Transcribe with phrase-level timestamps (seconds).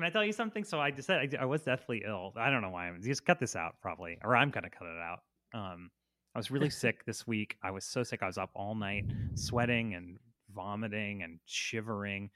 [0.00, 0.64] Can I tell you something?
[0.64, 2.32] So I just said I, I was deathly ill.
[2.34, 2.88] I don't know why.
[2.88, 5.18] I'm just cut this out probably, or I'm gonna cut it out.
[5.52, 5.90] Um,
[6.34, 7.58] I was really sick this week.
[7.62, 8.22] I was so sick.
[8.22, 10.16] I was up all night, sweating and
[10.54, 12.30] vomiting and shivering.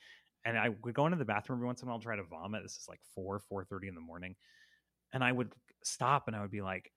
[0.45, 2.63] And I would go into the bathroom every once in a while try to vomit.
[2.63, 4.37] This is like four, four thirty in the morning,
[5.15, 5.51] and I would
[5.85, 6.93] stop and I would be like,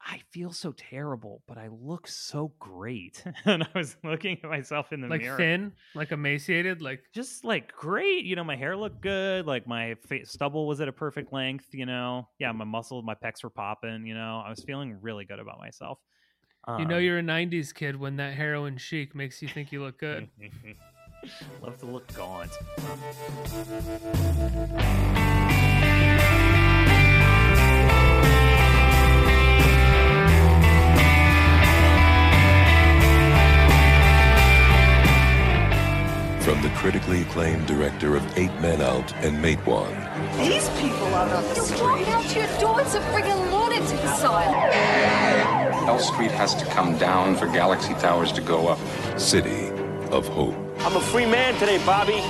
[0.00, 3.22] I feel so terrible, but I look so great.
[3.44, 5.36] and I was looking at myself in the like mirror.
[5.36, 8.24] thin, like emaciated, like Just like great.
[8.24, 9.46] You know, my hair looked good.
[9.46, 11.66] Like my fa- stubble was at a perfect length.
[11.72, 14.06] You know, yeah, my muscles, my pecs were popping.
[14.06, 15.98] You know, I was feeling really good about myself.
[16.78, 19.82] you know Um, you're a '90s kid when that heroin chic makes you think you
[19.82, 20.28] look good.
[21.62, 22.52] Love to look gaunt.
[36.48, 39.92] From the critically acclaimed director of Eight Men Out and Matewan,
[40.38, 41.82] These people out on the You street.
[41.82, 44.54] walk out to your door, it's a friggin' lunatic asylum.
[45.86, 48.78] L Street has to come down for Galaxy Towers to go up.
[49.20, 49.68] City
[50.10, 50.54] of Hope.
[50.78, 52.24] I'm a free man today, Bobby.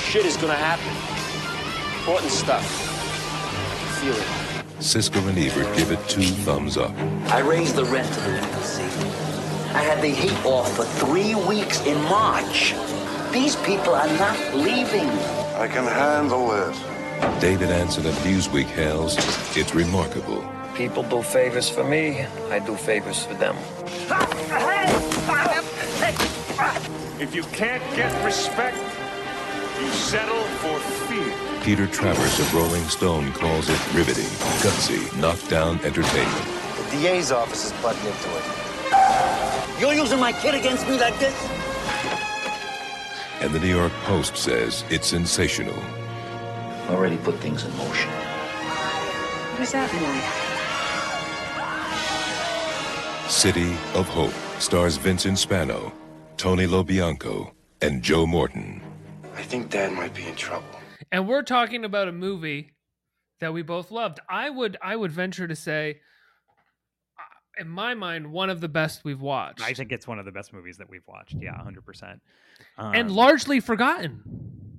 [0.00, 0.90] Shit is gonna happen.
[2.00, 2.66] Important stuff.
[3.84, 4.82] I feel it.
[4.82, 6.90] Siskel and Ebert give it two thumbs up.
[7.28, 8.82] I raised the rent to the legacy.
[9.76, 12.74] I had the heat off for three weeks in March.
[13.36, 15.10] These people are not leaving.
[15.60, 16.74] I can handle it.
[17.38, 19.14] David Anson of Newsweek hails
[19.54, 20.42] it's remarkable.
[20.74, 23.54] People do favors for me, I do favors for them.
[27.20, 28.78] If you can't get respect,
[29.82, 31.34] you settle for fear.
[31.62, 34.32] Peter Travers of Rolling Stone calls it riveting,
[34.64, 36.46] gutsy, knockdown entertainment.
[36.90, 38.44] The DA's office is butting into it.
[39.78, 41.36] You're using my kid against me like this?
[43.40, 45.78] And the New York Post says it's sensational.
[46.88, 48.10] Already put things in motion.
[48.10, 50.46] What does that mean?
[53.30, 55.92] City of Hope stars Vincent Spano,
[56.36, 57.52] Tony LoBianco,
[57.82, 58.80] and Joe Morton.
[59.34, 60.66] I think Dad might be in trouble.
[61.12, 62.72] And we're talking about a movie
[63.40, 64.18] that we both loved.
[64.30, 66.00] I would I would venture to say
[67.58, 69.62] in my mind one of the best we've watched.
[69.62, 71.34] I think it's one of the best movies that we've watched.
[71.38, 72.20] Yeah, hundred percent.
[72.78, 74.22] and largely forgotten.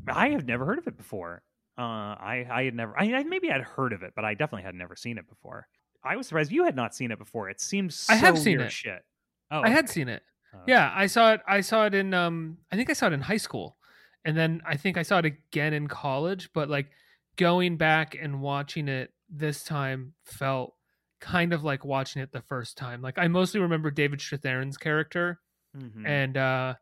[0.08, 1.42] I have never heard of it before.
[1.78, 2.98] Uh, I I had never.
[2.98, 5.68] I, I maybe I'd heard of it, but I definitely had never seen it before.
[6.04, 7.50] I was surprised you had not seen it before.
[7.50, 8.72] It seems so I have seen your it.
[8.72, 9.04] Shit.
[9.52, 10.24] Oh, I had seen it.
[10.56, 11.42] Oh, Yeah, I saw it.
[11.48, 12.14] I saw it in.
[12.14, 13.78] Um, I think I saw it in high school,
[14.26, 16.50] and then I think I saw it again in college.
[16.54, 16.88] But like
[17.36, 20.74] going back and watching it this time felt
[21.20, 23.02] kind of like watching it the first time.
[23.02, 25.40] Like I mostly remember David Strathairn's character
[25.76, 26.06] Mhm.
[26.08, 26.76] and uh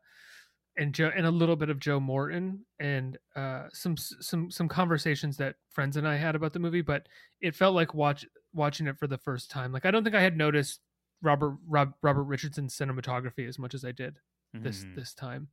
[0.78, 5.36] and Joe and a little bit of Joe Morton and uh some some some conversations
[5.38, 6.82] that friends and I had about the movie.
[6.82, 7.08] But
[7.40, 9.72] it felt like watch watching it for the first time.
[9.72, 10.80] Like I don't think I had noticed
[11.22, 14.18] Robert Rob, Robert Richardson's cinematography as much as I did
[14.52, 14.94] this Mhm.
[14.96, 15.48] this time.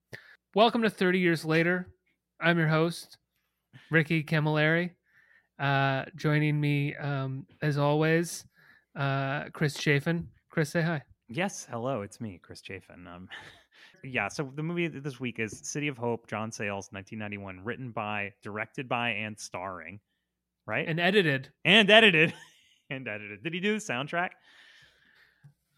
[0.55, 1.87] Welcome to 30 years later.
[2.39, 3.17] I'm your host,
[3.89, 4.91] Ricky Camilleri.
[5.57, 8.45] Uh, joining me um, as always,
[8.95, 10.27] uh, Chris Chafin.
[10.49, 11.01] Chris, say hi.
[11.29, 13.07] Yes, hello, it's me, Chris Chafin.
[13.07, 13.27] Um,
[14.03, 18.33] yeah, so the movie this week is City of Hope, John Sayles, 1991, written by,
[18.43, 19.99] directed by, and starring,
[20.65, 20.87] right?
[20.87, 21.49] And edited.
[21.65, 22.33] and edited,
[22.89, 23.43] and edited.
[23.43, 24.29] Did he do the soundtrack?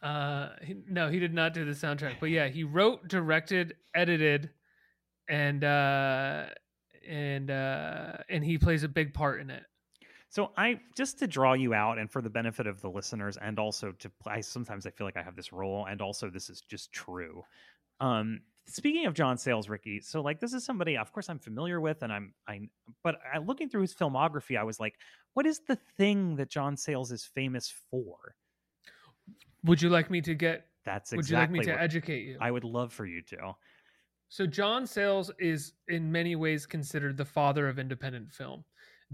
[0.01, 4.49] Uh, he, no, he did not do the soundtrack, but yeah, he wrote, directed, edited,
[5.29, 6.45] and uh,
[7.07, 9.63] and uh, and he plays a big part in it.
[10.35, 13.57] So I just to draw you out, and for the benefit of the listeners, and
[13.57, 16.59] also to I sometimes I feel like I have this role, and also this is
[16.59, 17.45] just true.
[18.01, 21.79] Um, speaking of John Sayles, Ricky, so like this is somebody, of course, I'm familiar
[21.79, 22.67] with, and I'm I,
[23.01, 24.95] but I, looking through his filmography, I was like,
[25.35, 28.35] what is the thing that John Sayles is famous for?
[29.63, 30.65] Would you like me to get?
[30.83, 32.37] That's exactly Would you like me to educate you?
[32.41, 33.55] I would love for you to.
[34.27, 38.65] So John Sayles is in many ways considered the father of independent film.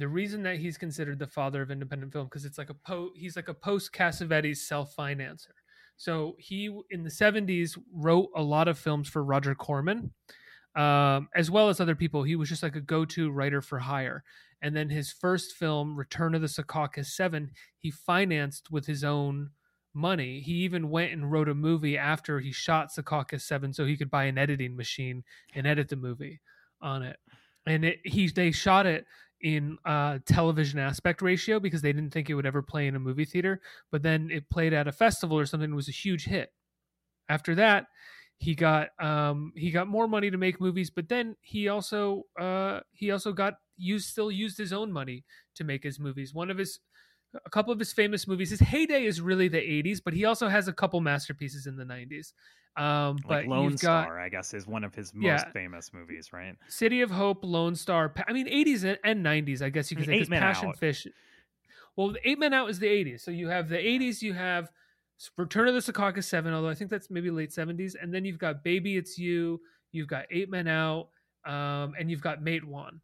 [0.02, 3.12] The reason that he's considered the father of independent film because it's like a po
[3.16, 5.54] he's like a post Cassavetes self financer.
[5.96, 10.12] So he in the 70s wrote a lot of films for Roger Corman,
[10.76, 12.24] um, as well as other people.
[12.24, 14.24] He was just like a go-to writer for hire.
[14.64, 19.52] And then his first film, Return of the Secaucus Seven, he financed with his own
[19.94, 20.40] money.
[20.40, 24.10] He even went and wrote a movie after he shot Secaucus Seven, so he could
[24.10, 25.24] buy an editing machine
[25.54, 26.42] and edit the movie
[26.82, 27.18] on it.
[27.68, 29.06] And it, he they shot it
[29.44, 33.00] in uh, television aspect ratio because they didn't think it would ever play in a
[33.00, 33.62] movie theater.
[33.92, 35.72] But then it played at a festival or something.
[35.72, 36.54] It was a huge hit.
[37.30, 37.88] After that,
[38.38, 42.82] he got um, he got more money to make movies, but then he also uh,
[42.92, 46.34] he also got used still used his own money to make his movies.
[46.34, 46.80] One of his
[47.46, 48.50] a couple of his famous movies.
[48.50, 51.86] His heyday is really the 80s, but he also has a couple masterpieces in the
[51.86, 52.34] 90s.
[52.78, 55.52] Um, but like Lone you've got Star, I guess, is one of his most Yeah.
[55.52, 56.56] famous movies, right?
[56.70, 58.14] City of Hope, Lone Star.
[58.28, 60.14] I mean, 80s and- and 90s, I guess you could say.
[60.20, 60.78] 'cause Eight Men Passion Out.
[60.80, 61.06] Fish.
[61.98, 63.24] Well, Eight Men Out is the 80s.
[63.24, 64.72] So you have the 80s, you have
[65.38, 67.96] Return of the Secaucus 7, although I think that's maybe late 70s.
[67.96, 71.10] And then you've got Baby It's You, you've got Eight Men Out,
[71.46, 73.00] um, and you've got Matewan,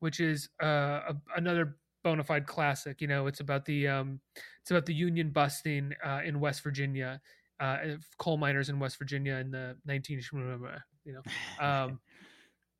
[0.00, 0.66] which is uh,
[1.14, 3.00] a, another bona fide classic.
[3.00, 4.20] You know, it's about the um,
[4.60, 7.20] it's about the Union busting uh, in West Virginia,
[7.60, 7.78] uh,
[8.18, 10.20] coal miners in West Virginia in the 19
[11.04, 11.22] you know.
[11.60, 12.00] Um,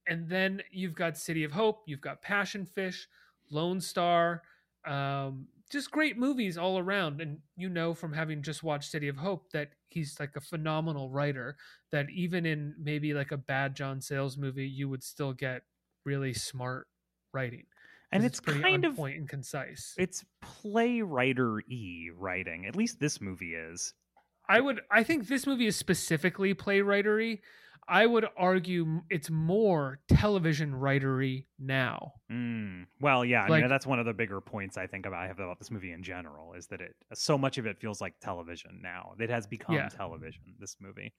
[0.08, 3.08] and then you've got City of Hope, you've got Passion Fish,
[3.50, 4.42] Lone Star,
[4.86, 7.20] um, just great movies all around.
[7.20, 11.10] And you know from having just watched City of Hope that he's like a phenomenal
[11.10, 11.56] writer.
[11.90, 15.62] That even in maybe like a bad John Sayles movie, you would still get
[16.04, 16.86] really smart
[17.32, 17.64] writing
[18.12, 19.94] And it's pretty kind of point and concise.
[19.98, 22.66] it's playwriter e writing.
[22.66, 23.92] At least this movie is.
[24.48, 24.80] I would.
[24.90, 27.40] I think this movie is specifically playwritery.
[27.88, 32.14] I would argue it's more television writery now.
[32.30, 32.86] Mm.
[33.00, 35.28] Well, yeah, I Like- mean that's one of the bigger points I think about I
[35.28, 38.18] have about this movie in general is that it so much of it feels like
[38.18, 39.14] television now.
[39.20, 39.88] It has become Yeah.
[39.88, 40.42] television.
[40.58, 41.14] This movie.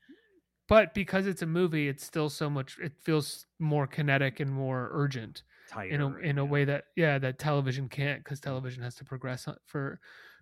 [0.67, 2.77] But because it's a movie, it's still so much.
[2.79, 7.17] It feels more kinetic and more urgent in a Tighter, in a way that yeah
[7.19, 10.01] that television can't because television has to progress for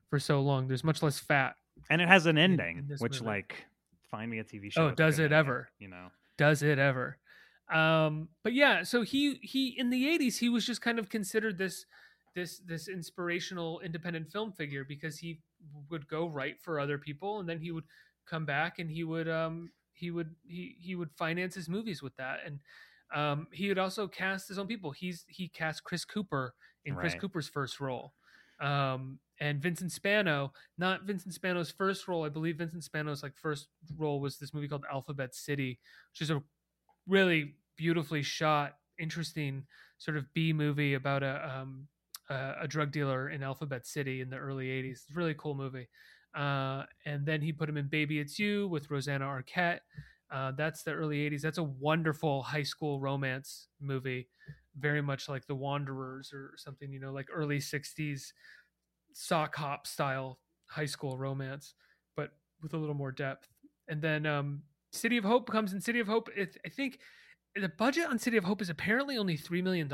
[0.09, 0.67] for so long.
[0.67, 1.55] There's much less fat.
[1.89, 3.25] And it has an in ending, which movie.
[3.25, 3.65] like
[4.09, 4.87] find me a TV show.
[4.87, 5.69] Oh, does it ending, ever?
[5.79, 6.07] You know.
[6.37, 7.17] Does it ever?
[7.71, 11.57] Um, but yeah, so he he in the '80s he was just kind of considered
[11.57, 11.85] this
[12.35, 15.39] this this inspirational independent film figure because he
[15.89, 17.85] would go write for other people and then he would
[18.29, 22.15] come back and he would um he would he he would finance his movies with
[22.17, 22.59] that and
[23.13, 27.15] um he would also cast his own people he's he cast chris cooper in chris
[27.15, 28.13] cooper's first role
[28.61, 33.67] um and vincent spano not vincent spano's first role i believe vincent spano's like first
[33.97, 35.79] role was this movie called alphabet city
[36.11, 36.41] which is a
[37.07, 39.63] really beautifully shot interesting
[39.97, 41.87] sort of b movie about a um
[42.29, 45.53] a, a drug dealer in alphabet city in the early 80s it's a really cool
[45.53, 45.87] movie
[46.35, 49.79] uh, and then he put him in Baby It's You with Rosanna Arquette.
[50.29, 51.41] Uh, that's the early 80s.
[51.41, 54.27] That's a wonderful high school romance movie,
[54.77, 58.31] very much like The Wanderers or something, you know, like early 60s
[59.13, 61.73] sock hop style high school romance,
[62.15, 62.31] but
[62.61, 63.47] with a little more depth.
[63.87, 66.29] And then um, City of Hope comes in City of Hope.
[66.35, 66.99] It, I think
[67.55, 69.89] the budget on City of Hope is apparently only $3 million.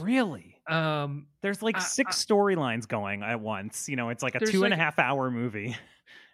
[0.00, 0.56] Really?
[0.68, 3.88] Um, There's like I- six storylines going at once.
[3.88, 5.76] You know, it's like a two and a half hour movie.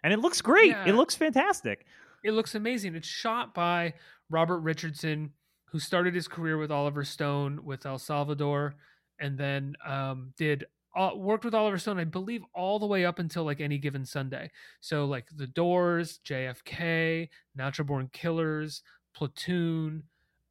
[0.03, 0.71] And it looks great.
[0.71, 0.85] Yeah.
[0.87, 1.85] It looks fantastic.
[2.23, 2.95] it looks amazing.
[2.95, 3.93] It's shot by
[4.31, 5.31] Robert Richardson,
[5.71, 8.75] who started his career with Oliver Stone with El Salvador,
[9.19, 10.65] and then um, did
[10.95, 14.05] uh, worked with Oliver Stone, I believe, all the way up until like any given
[14.05, 14.51] Sunday.
[14.81, 18.81] So like The Doors, JFK, Natural Born Killers,
[19.13, 20.03] Platoon.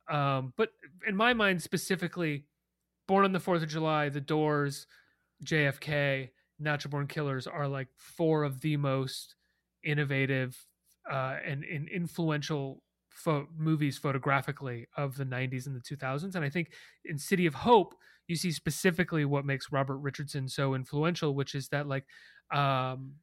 [0.08, 0.70] Um, but
[1.06, 2.44] in my mind, specifically,
[3.06, 4.86] Born on the Fourth of July, The Doors,
[5.44, 9.34] JFK, Natural Born Killers are like four of the most
[9.82, 10.56] innovative
[11.10, 16.34] uh, and, and influential pho- movies photographically of the 90s and the 2000s.
[16.34, 16.72] And I think
[17.04, 17.94] in City of Hope,
[18.26, 22.04] you see specifically what makes Robert Richardson so influential, which is that like
[22.52, 23.14] um,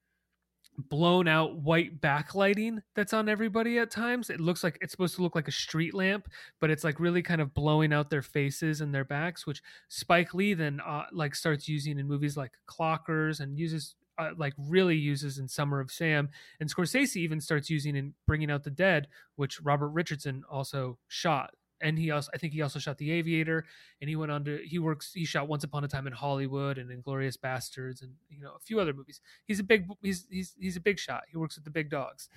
[0.77, 4.29] blown out white backlighting that's on everybody at times.
[4.29, 6.27] It looks like it's supposed to look like a street lamp,
[6.59, 10.33] but it's like really kind of blowing out their faces and their backs, which Spike
[10.33, 14.95] Lee then uh, like starts using in movies like Clockers and uses uh, like really
[14.95, 19.07] uses in Summer of Sam, and Scorsese even starts using in Bringing Out the Dead,
[19.35, 21.51] which Robert Richardson also shot.
[21.79, 23.63] And he also, I think he also shot The Aviator,
[24.01, 26.79] and he went on to he works he shot Once Upon a Time in Hollywood
[26.79, 29.21] and Inglourious Basterds, and you know a few other movies.
[29.45, 31.23] He's a big he's he's he's a big shot.
[31.29, 32.29] He works with the big dogs,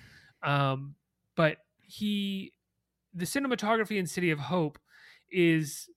[0.43, 0.93] um,
[1.35, 2.53] but he
[3.13, 4.77] the cinematography in City of Hope
[5.31, 5.89] is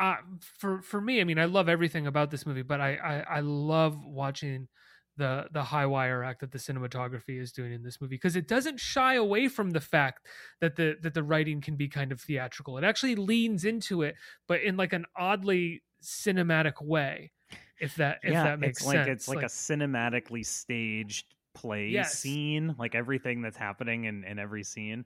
[0.00, 3.20] uh, for for me, I mean, I love everything about this movie, but I, I
[3.20, 4.68] I love watching
[5.16, 8.46] the the high wire act that the cinematography is doing in this movie because it
[8.46, 10.26] doesn't shy away from the fact
[10.60, 12.78] that the that the writing can be kind of theatrical.
[12.78, 17.32] It actually leans into it, but in like an oddly cinematic way.
[17.80, 22.02] If that if yeah, that makes it's like sense, it's like, a cinematically staged play
[22.02, 22.02] Yes.
[22.02, 25.04] scene, like everything that's happening in, in every scene.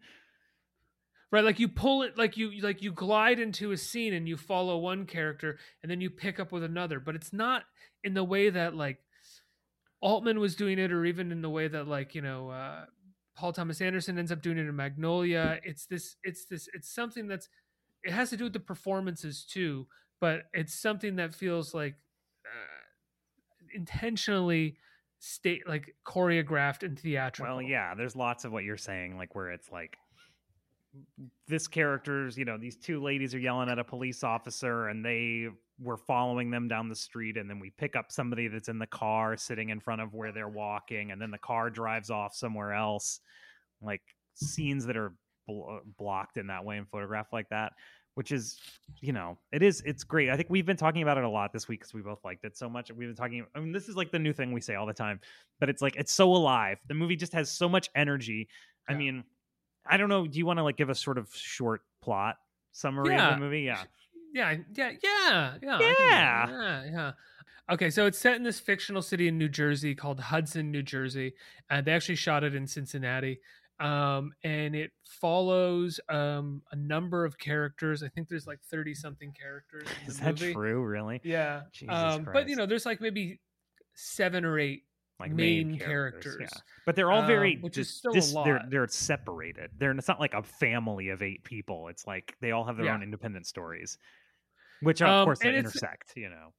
[1.32, 1.42] Right?
[1.42, 4.78] Like you pull it like you like you glide into a scene and you follow
[4.78, 7.00] one character and then you pick up with another.
[7.00, 7.64] But it's not
[8.04, 8.98] in the way that like
[10.00, 12.84] altman was doing it or even in the way that like you know uh
[13.36, 15.58] paul thomas anderson ends up doing it in magnolia.
[15.64, 17.48] It's this it's this it's something that's
[18.04, 19.86] it has to do with the performances too
[20.20, 21.96] but it's something that feels like
[22.46, 22.82] uh,
[23.74, 24.76] intentionally
[25.18, 27.56] state like choreographed and theatrical.
[27.56, 29.96] Well, yeah, there's lots of what you're saying, like where it's like
[31.48, 35.48] this character's, you know, these two ladies are yelling at a police officer and they
[35.80, 38.86] were following them down the street and then we pick up somebody that's in the
[38.86, 42.72] car sitting in front of where they're walking and then the car drives off somewhere
[42.72, 43.20] else.
[43.80, 44.02] Like
[44.34, 45.14] scenes that are
[45.46, 47.72] bl- blocked in that way and photographed like that
[48.14, 48.58] which is
[49.00, 50.28] you know it is it's great.
[50.28, 52.44] I think we've been talking about it a lot this week because we both liked
[52.44, 52.90] it so much.
[52.90, 54.92] We've been talking i mean this is like the new thing we say all the
[54.92, 55.20] time
[55.60, 56.78] but it's like it's so alive.
[56.88, 58.48] The movie just has so much energy.
[58.88, 59.24] I mean
[59.86, 62.36] i don't know do you want to like give a sort of short plot
[62.72, 63.28] summary Yeah.
[63.32, 63.82] of the movie yeah
[64.34, 65.78] Yeah, yeah, yeah, yeah.
[65.78, 66.48] Yeah.
[66.50, 67.12] yeah, yeah.
[67.70, 71.34] Okay, so it's set in this fictional city in New Jersey called Hudson, New Jersey,
[71.70, 73.40] and they actually shot it in Cincinnati.
[73.78, 78.02] Um, and it follows um a number of characters.
[78.02, 79.86] I think there's like thirty something characters.
[80.04, 80.52] In is the that movie.
[80.54, 81.62] true really Yeah.
[81.72, 83.38] Jesus um, but you know, there's like maybe
[83.94, 84.84] seven or eight
[85.22, 86.50] like main, characters, characters.
[86.54, 86.60] yeah.
[86.86, 89.92] but they're all very um, which is dis- still dis- a they're they're separated they're
[89.92, 92.94] it's not like a family of eight people it's like they all have their Yeah.
[92.94, 93.98] own independent stories
[94.80, 96.52] which of Um, course they intersect you know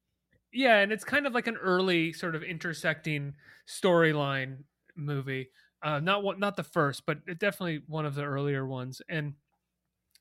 [0.51, 3.33] Yeah, and it's kind of like an early sort of intersecting
[3.67, 4.63] storyline
[4.95, 5.49] movie.
[5.81, 9.01] Uh, not one, not the first, but definitely one of the earlier ones.
[9.09, 9.33] And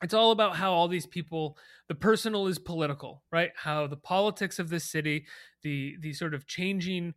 [0.03, 1.57] it's all about how all these people,
[1.87, 3.51] the personal is political, right?
[3.55, 5.27] How the politics of this city,
[5.63, 7.15] the the sort of changing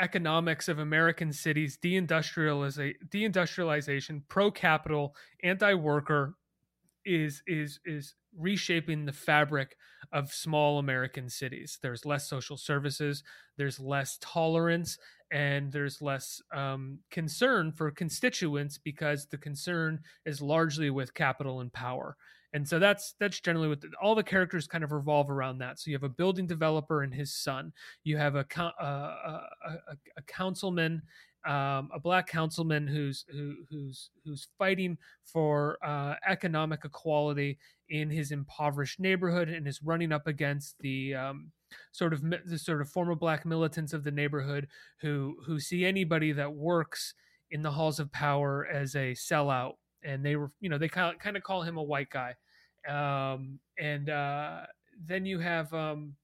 [0.00, 6.34] economics of American cities, deindustrialization, deindustrialization, pro capital, anti worker,
[7.04, 9.76] is is is reshaping the fabric
[10.12, 11.78] of small American cities.
[11.82, 13.22] There's less social services,
[13.56, 14.98] there's less tolerance,
[15.30, 21.72] and there's less um, concern for constituents because the concern is largely with capital and
[21.72, 22.16] power.
[22.54, 25.78] And so that's that's generally what the, all the characters kind of revolve around that.
[25.78, 27.72] So you have a building developer and his son.
[28.04, 31.02] You have a uh, a, a, a, a councilman,
[31.46, 38.32] um, a black councilman who's who, who's who's fighting for uh, economic equality in his
[38.32, 41.50] impoverished neighborhood and is running up against the um,
[41.92, 44.68] sort of the sort of former black militants of the neighborhood
[45.00, 47.14] who who see anybody that works
[47.50, 49.72] in the halls of power as a sellout
[50.04, 52.34] and they were you know they kind of, kind of call him a white guy
[52.88, 54.62] um, and uh,
[55.06, 56.14] then you have um,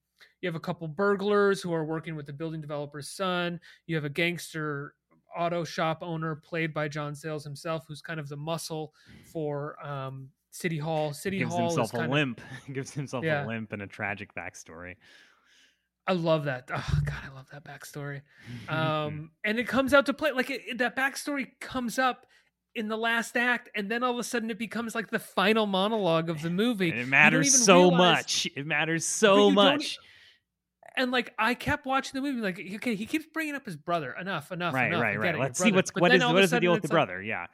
[0.40, 4.04] you have a couple burglars who are working with the building developer's son you have
[4.04, 4.94] a gangster
[5.36, 8.92] auto shop owner played by john sayles himself who's kind of the muscle
[9.22, 12.40] for um, city hall city gives hall himself is a kind of limp
[12.72, 13.44] gives himself Yeah.
[13.44, 14.96] a limp and a tragic backstory
[16.06, 16.70] I love that.
[16.74, 18.22] Oh God, I love that backstory.
[18.68, 22.26] Um, and it comes out to play like it, it- that backstory comes up
[22.74, 25.66] in the last act, and then all of a sudden it becomes like the final
[25.66, 26.90] monologue of the movie.
[26.90, 29.98] and it matters so realize- much it matters so much
[30.96, 34.14] And like I kept watching the movie, like okay, he keeps bringing up his brother.
[34.20, 35.00] Enough, enough, right enough.
[35.02, 36.88] Right right it, let's see what's But what all of a the deal with the
[36.88, 37.46] like- brother yeah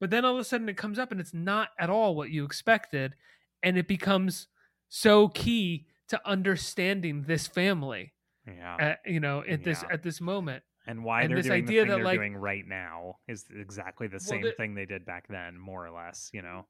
[0.00, 2.30] But then all of a sudden it comes up and it's not at all what
[2.30, 3.14] you expected,
[3.62, 4.48] and it becomes
[4.88, 8.12] so key to understanding this family.
[8.46, 10.62] yeah At, you know, at this at this moment.
[10.86, 13.44] And why and they're doing idea the thing that, they're like- doing right now is
[13.54, 16.66] exactly the same the- thing they did back then more or less you know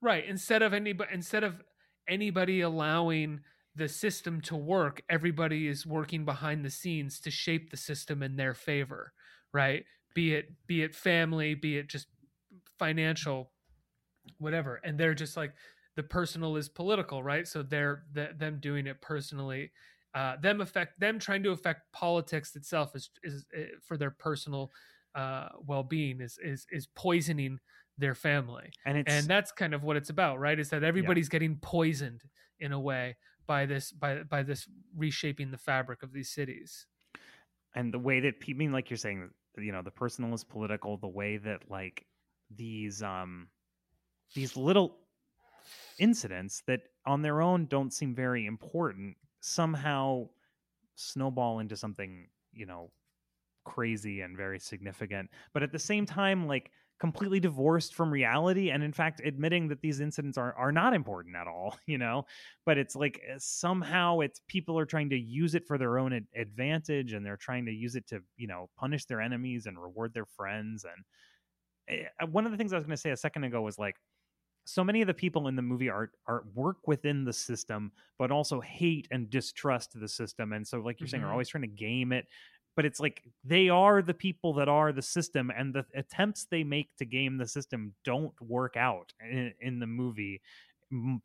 [0.00, 0.24] Right.
[0.24, 1.60] Instead of anybody instead of
[2.06, 3.40] anybody allowing
[3.74, 8.36] the system to work, everybody is working behind the scenes to shape the system in
[8.36, 9.12] their favor.
[9.52, 9.84] Right.
[10.14, 12.06] Be it be it family, be it just
[12.78, 13.50] financial,
[14.38, 14.76] whatever.
[14.84, 15.52] And they're just like
[15.96, 17.46] the personal is political, right?
[17.48, 19.72] So they're th- them doing it personally.
[20.14, 24.70] Uh, them affect them trying to affect politics itself is is uh, for their personal
[25.14, 27.58] uh, well being is is is poisoning
[27.98, 28.70] their family.
[28.86, 30.58] And it's and that's kind of what it's about right?
[30.58, 32.22] Is that everybody's getting poisoned
[32.60, 36.86] in a way by this by by this reshaping the fabric of these cities.
[37.74, 40.44] And the way that people I mean like you're saying you know the personal is
[40.44, 42.06] political the way that like
[42.54, 43.48] these um
[44.34, 44.98] these little
[45.98, 50.28] incidents that on their own don't seem very important somehow
[50.94, 52.90] snowball into something you know
[53.64, 58.82] crazy and very significant but at the same time like completely divorced from reality and
[58.82, 62.24] in fact admitting that these incidents are are not important at all you know?
[62.66, 66.12] But it's like uh, somehow it's people are trying to use it for their own
[66.12, 69.80] ad- advantage and they're trying to use it to you know punish their enemies and
[69.80, 73.16] reward their friends and uh, one of the things i was going to say a
[73.16, 73.96] second ago was like
[74.68, 78.30] so many of the people in the movie are are work within the system but
[78.30, 81.32] also hate and distrust the system and so like you're saying are Mhm.
[81.32, 82.26] always trying to game it
[82.76, 86.62] but it's like they are the people that are the system and the attempts they
[86.64, 90.40] make to game the system don't work out in, in the movie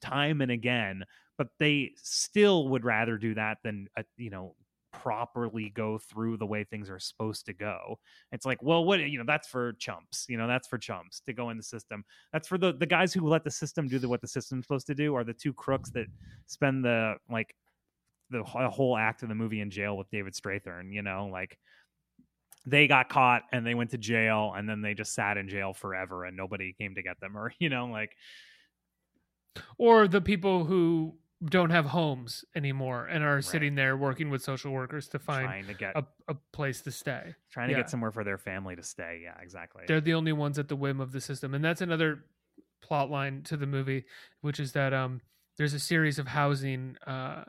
[0.02, 1.04] time and again
[1.38, 4.56] but they still would rather do that than uh, you know
[4.94, 8.00] properly go through the way things are supposed to go.
[8.32, 10.26] It's like, well, what you know, that's for chumps.
[10.30, 12.06] You know, that's for chumps to go in the system.
[12.32, 14.88] That's for the the guys who let the system do the, what the system's supposed
[14.88, 16.08] to do, are the two crooks that
[16.46, 17.54] spend the like
[18.30, 20.94] the whole act of the movie in jail with David Strathairn.
[20.94, 21.58] You know, like
[22.66, 25.74] they got caught and they went to jail and then they just sat in jail
[25.74, 28.16] forever and nobody came to get them or you know like
[29.78, 34.72] or the people who don't have homes anymore and are sitting there working with social
[34.72, 37.36] workers to find trying to get a, a place to stay.
[37.52, 37.80] Trying to Yeah.
[37.82, 39.22] get somewhere for their family to stay.
[39.24, 39.84] Yeah exactly.
[39.88, 42.26] They're the only ones at the whim of the system and that's another
[42.82, 44.06] plot line to the movie
[44.42, 45.22] which is that um
[45.58, 47.44] there's a series of housing uh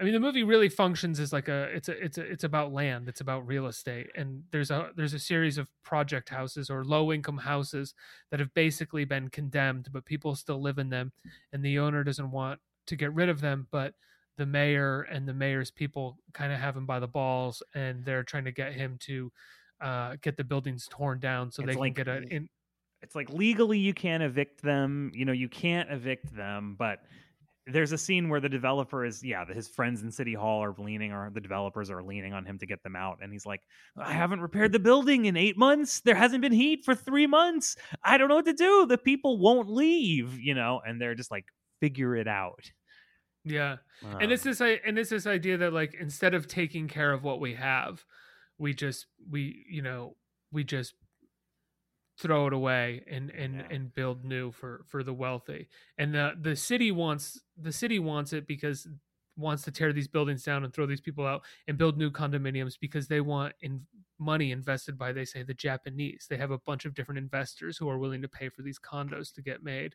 [0.00, 2.72] I mean, the movie really functions as like a it's a it's a it's about
[2.72, 6.82] land, it's about real estate, and there's a there's a series of project houses or
[6.84, 7.94] low income houses
[8.30, 11.12] that have basically been condemned, but people still live in them,
[11.52, 13.94] and the owner doesn't want to get rid of them, but
[14.38, 18.22] the mayor and the mayor's people kind of have him by the balls, and they're
[18.24, 19.30] trying to get him to
[19.80, 22.48] uh, get the buildings torn down so It's they like- can get a in,
[23.02, 27.00] it's like legally you can't evict them you know you can't evict them but
[27.66, 31.10] there's a scene where the developer is yeah his friends in city hall are leaning
[31.10, 33.60] or the developers are leaning on him to get them out and he's like
[33.96, 36.00] i haven't repaired the building in eight months.
[36.02, 37.74] There hasn't been heat for three months.
[38.04, 38.86] I don't know what to do.
[38.86, 41.46] The people won't leave you know and they're just like
[41.82, 42.70] figure it out
[43.44, 43.78] Yeah.
[44.20, 47.12] and it's Um, this i- and it's this idea that like instead of taking care
[47.12, 48.04] of what we have,
[48.56, 50.16] we just we you know,
[50.52, 50.94] we just
[52.18, 53.66] throw it away and and Yeah.
[53.74, 55.68] and build new for for the wealthy.
[55.98, 58.86] And the the city wants the city wants it because
[59.36, 62.78] wants to tear these buildings down and throw these people out and build new condominiums
[62.80, 63.80] because they want in
[64.18, 66.26] money invested by they say the Japanese.
[66.28, 69.32] They have a bunch of different investors who are willing to pay for these condos
[69.34, 69.94] to get made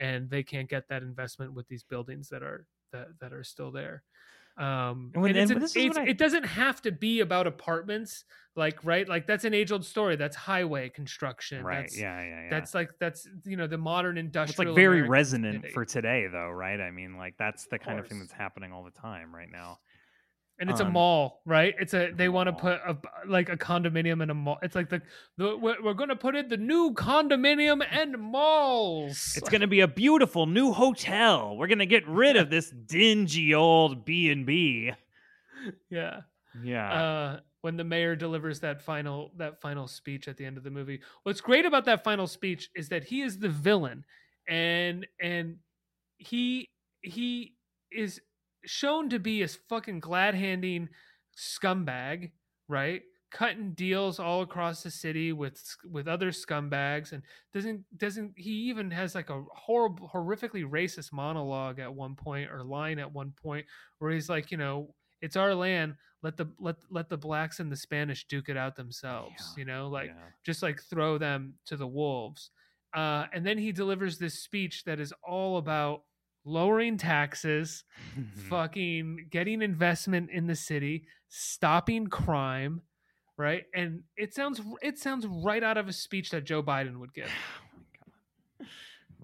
[0.00, 3.70] and they can't get that investment with these buildings that are that that are still
[3.70, 4.02] there.
[4.58, 7.46] Um, And when- and and an- this it's- I- it doesn't have to be about
[7.46, 8.24] apartments,
[8.56, 10.16] like right, like that's an age old story.
[10.16, 11.62] That's highway construction.
[11.64, 14.50] right That's, yeah yeah yeah That's like that's you know the modern industrial.
[14.50, 18.00] it's like very American resonant for today though right i mean like that's the kind
[18.00, 19.78] of thing that's happening all the time right now
[20.60, 21.74] and it's a um, mall, right?
[21.78, 24.58] It's a they want to put a like a condominium in a mall.
[24.62, 25.02] It's like the,
[25.36, 29.34] the we're, going to put in the new condominium and malls.
[29.36, 31.56] It's going to be a beautiful new hotel.
[31.56, 34.92] We're going to get rid of this dingy old B&B.
[35.90, 36.20] yeah.
[36.62, 36.92] Yeah.
[36.92, 40.70] uh, when the mayor delivers that final that final speech at the end of the
[40.70, 41.00] movie.
[41.22, 44.04] What's great about that final speech is that he is the villain,
[44.48, 45.56] and and
[46.18, 46.68] he
[47.02, 47.54] he
[47.90, 48.20] is
[48.68, 50.88] shown to be a fucking glad handing
[51.36, 52.32] scumbag,
[52.68, 53.02] right?
[53.30, 58.90] Cutting deals all across the city with with other scumbags, and doesn't doesn't he even
[58.90, 63.66] has like a horrible, horrifically racist monologue at one point or line at one point
[63.98, 65.96] where he's like, you know, it's our land.
[66.22, 69.34] Let the let let the blacks and the Spanish duke it out themselves.
[69.38, 70.30] Yeah, You know, like yeah.
[70.44, 72.50] just like throw them to the wolves.
[72.94, 76.00] Uh, and then he delivers this speech that is all about
[76.48, 77.84] lowering taxes,
[78.18, 78.48] Mm-hmm.
[78.48, 82.80] fucking getting investment in the city, stopping crime,
[83.36, 83.64] right?
[83.74, 87.30] And it sounds it sounds right out of a speech that Joe Biden would give.
[88.60, 88.66] Oh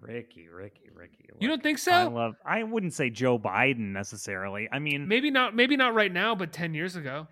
[0.06, 1.30] Ricky, Ricky, Ricky.
[1.40, 1.92] You don't think so?
[1.92, 4.68] I love I wouldn't say Joe Biden necessarily.
[4.70, 7.26] I mean, Maybe not maybe not right now, but 10 years ago.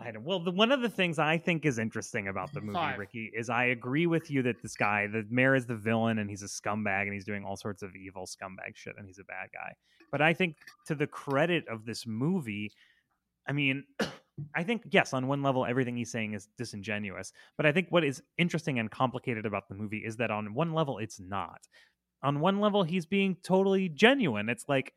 [0.00, 2.74] I don't, well, the, one of the things I think is interesting about the movie,
[2.74, 2.98] Five.
[2.98, 6.30] Ricky, is I agree with you that this guy, the mayor, is the villain and
[6.30, 9.24] he's a scumbag and he's doing all sorts of evil scumbag shit and he's a
[9.24, 9.72] bad guy.
[10.12, 10.56] But I think
[10.86, 12.72] to the credit of this movie,
[13.48, 13.84] I mean,
[14.54, 17.32] I think yes, on one level, everything he's saying is disingenuous.
[17.56, 20.72] But I think what is interesting and complicated about the movie is that on one
[20.72, 21.66] level, it's not.
[22.22, 24.48] On one level, he's being totally genuine.
[24.48, 24.92] It's like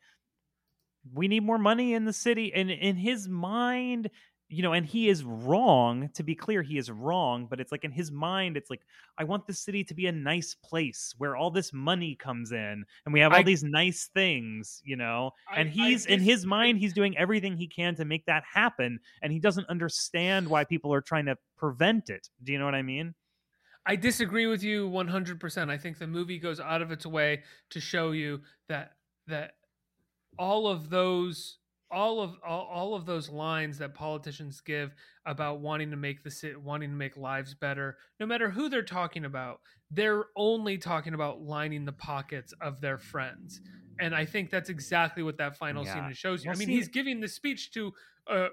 [1.12, 4.10] we need more money in the city, and in his mind,
[4.52, 6.10] you know, and he is wrong.
[6.14, 7.46] To be clear, he is wrong.
[7.46, 8.82] But it's like in his mind, it's like
[9.16, 12.84] I want the city to be a nice place where all this money comes in,
[13.04, 15.30] and we have all I- these nice things, you know.
[15.48, 18.44] I- and I he's in his mind, he's doing everything he can to make that
[18.44, 22.28] happen, and he doesn't understand why people are trying to prevent it.
[22.44, 23.14] Do you know what I mean?
[23.84, 25.70] I disagree with you 100%.
[25.70, 29.54] I think the movie goes out of its way to show you that that
[30.38, 31.58] all of those
[31.92, 34.94] all of all, all of those lines that politicians give
[35.26, 39.24] about wanting to make the wanting to make lives better no matter who they're talking
[39.26, 43.60] about they're only talking about lining the pockets of their friends
[44.00, 45.94] and i think that's exactly what that final Yeah.
[46.06, 47.92] scene shows you Well, i mean see- he's giving the speech to
[48.26, 48.46] a,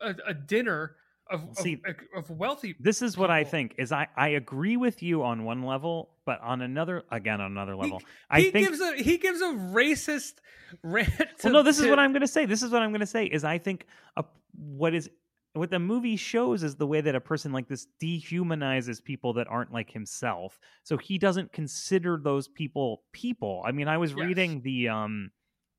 [0.00, 0.96] a, a dinner
[1.30, 1.80] of of, See,
[2.16, 2.76] of wealthy.
[2.78, 3.74] This is what I think.
[3.78, 7.74] Is I I agree with you on one level, but on another again on another
[7.76, 10.34] level, I he think gives a he gives a racist
[10.82, 11.08] rant.
[11.18, 12.46] well, to- no, this is what I'm going to say.
[12.46, 13.86] This is what I'm going to say is I think
[14.16, 15.10] a, what is
[15.54, 19.46] what the movie shows is the way that a person like this dehumanizes people that
[19.48, 20.58] aren't like himself.
[20.82, 23.62] So he doesn't consider those people people.
[23.66, 24.20] I mean, I was Yes.
[24.26, 25.30] reading the um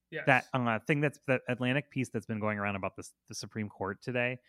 [0.09, 0.23] Yes.
[0.25, 3.67] that uh, thing that's the Atlantic piece that's been going around about this the Supreme
[3.67, 4.39] Court today.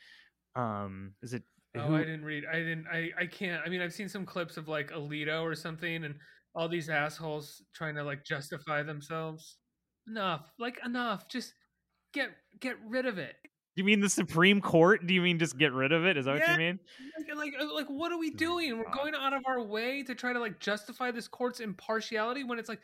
[0.58, 1.42] Um, is it?
[1.76, 2.44] Oh, who- I didn't read.
[2.50, 2.86] I didn't.
[2.92, 3.10] I.
[3.18, 3.62] I can't.
[3.64, 6.14] I mean, I've seen some clips of like Alito or something, and
[6.54, 9.58] all these assholes trying to like justify themselves.
[10.08, 10.50] Enough.
[10.58, 11.28] Like enough.
[11.28, 11.54] Just
[12.12, 13.36] get get rid of it.
[13.76, 15.06] Do you mean the Supreme Court?
[15.06, 16.16] Do you mean just get rid of it?
[16.16, 16.80] Is that what you mean?
[17.16, 18.76] Like, like, uh, like, what are we doing?
[18.76, 22.58] We're going out of our way to try to like justify this court's impartiality when
[22.58, 22.80] it's like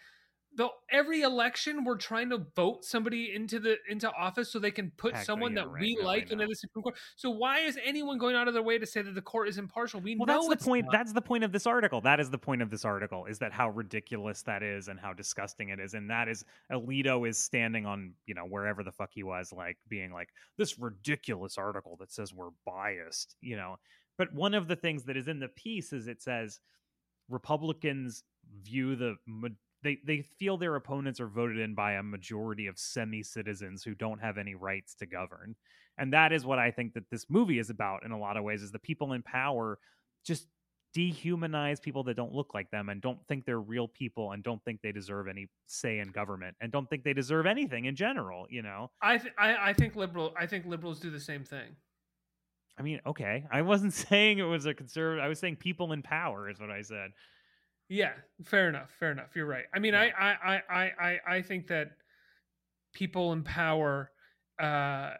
[0.56, 4.92] the every election we're trying to vote somebody into the into office so they can
[4.96, 5.80] put Heck, someone that right.
[5.80, 6.96] we No, like into the Supreme Court.
[7.16, 9.58] So why is anyone going out of their way to say that the court is
[9.58, 10.00] impartial?
[10.00, 10.86] We Well, know that's the point.
[10.86, 10.92] not.
[10.92, 12.00] That's the point of this article.
[12.00, 13.26] That is the point of this article.
[13.26, 17.28] Is that how ridiculous that is and how disgusting it is, and that is Alito
[17.28, 21.58] is standing on you know wherever the fuck he was, like being like this ridiculous
[21.58, 23.76] article that says we're biased, you know.
[24.16, 26.60] But one of the things that is in the piece is it says
[27.28, 28.22] Republicans
[28.62, 29.16] view the
[29.84, 33.94] they they feel their opponents are voted in by a majority of semi citizens who
[33.94, 35.54] don't have any rights to govern,
[35.98, 38.42] and that is what I think that this movie is about in a lot of
[38.42, 38.62] ways.
[38.62, 39.78] Is the people in power
[40.24, 40.48] just
[40.96, 44.62] dehumanize people that don't look like them and don't think they're real people and don't
[44.64, 48.46] think they deserve any say in government and don't think they deserve anything in general
[48.48, 51.74] you know I, th- I I think liberal I think liberals do the same thing.
[52.78, 56.00] i mean okay i wasn't saying it was a conservative i was saying people in
[56.00, 57.10] power is what i said
[57.88, 58.12] Yeah,
[58.44, 58.90] fair enough.
[58.98, 59.36] Fair enough.
[59.36, 59.64] You're right.
[59.74, 61.92] I mean, I, I, I, I, I, I think that
[62.94, 64.10] people in power
[64.58, 65.10] uh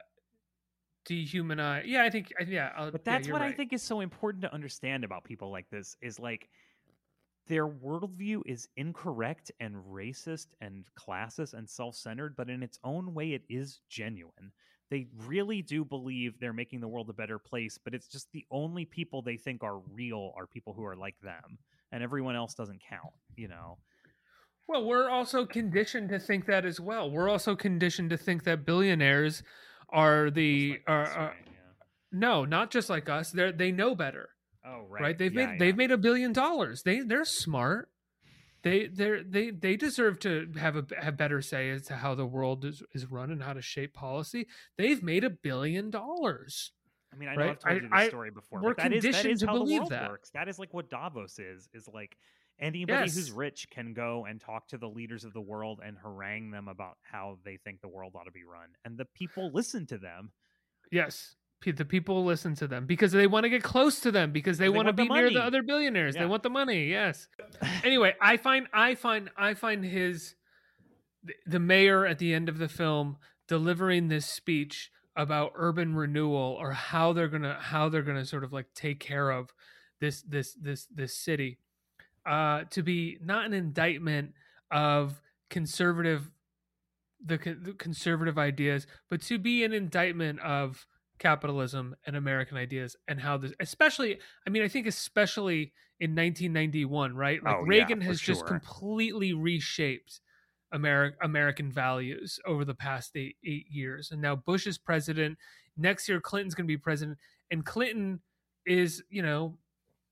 [1.09, 1.83] dehumanize.
[1.87, 2.33] Yeah, I think.
[2.47, 5.51] Yeah, I'll, but that's you're what i think is so important to understand about people
[5.51, 6.49] like this is like
[7.47, 13.33] their worldview is incorrect and racist and classist and self-centered but in its own way
[13.33, 14.53] it is genuine
[14.91, 18.45] they really do believe they're making the world a better place but it's just the
[18.51, 21.59] only people they think are real are people who are like them
[21.95, 23.79] and everyone else doesn't count you know
[24.67, 27.11] Well, we're also conditioned to think that as well.
[27.11, 29.43] We're also conditioned to think that billionaires
[29.91, 31.37] are the like are, us, are right?
[31.47, 32.19] Yeah.
[32.27, 33.31] no, not just like us.
[33.31, 34.31] They they know better,
[34.65, 35.03] oh right?
[35.03, 35.59] right, They've Yeah, made yeah.
[35.59, 36.83] they've made a billion dollars.
[36.83, 37.91] They they're smart.
[38.63, 42.25] They they they they deserve to have a have better say as to how the
[42.27, 44.47] world is, is run and how to shape policy.
[44.79, 46.73] They've made a billion dollars.
[47.15, 47.51] I mean, I know right?
[47.51, 49.59] I've told you this story before, we're but that is that conditioned is to how
[49.59, 50.11] the world that.
[50.11, 50.31] works.
[50.31, 51.69] That is like what Davos is.
[51.73, 52.17] Is like
[52.61, 56.51] anybody who's rich can go and talk to the leaders of the world and harangue
[56.51, 59.87] them about how they think the world ought to be run, and the people listen
[59.87, 60.33] to them.
[60.91, 61.37] Yes.
[61.65, 64.67] The people listen to them because they want to get close to them because they,
[64.67, 66.15] They want to want the be near the other billionaires.
[66.15, 66.91] They want the money.
[66.91, 67.27] Yes.
[67.85, 70.35] anyway, I find I find I find his
[71.23, 73.17] the- the mayor at the end of the film
[73.49, 78.53] delivering this speech about urban renewal or how they're gonna how they're gonna sort of
[78.53, 79.53] like take care of
[80.01, 81.59] this this this this city
[82.27, 84.33] uh to be not an indictment
[84.71, 86.31] of conservative
[87.25, 90.87] the, con- the conservative ideas but to be an indictment of
[91.19, 97.15] capitalism and american ideas and how this especially i mean i think especially in 1991
[97.15, 97.43] right?
[97.45, 100.21] Like Oh, reagan for has just completely reshaped
[100.75, 104.11] Ameri- american values over the past eight, eight years.
[104.11, 105.39] And now bush is president.
[105.77, 107.19] Next year clinton's going to be president.
[107.51, 108.21] And clinton
[108.67, 109.59] is you know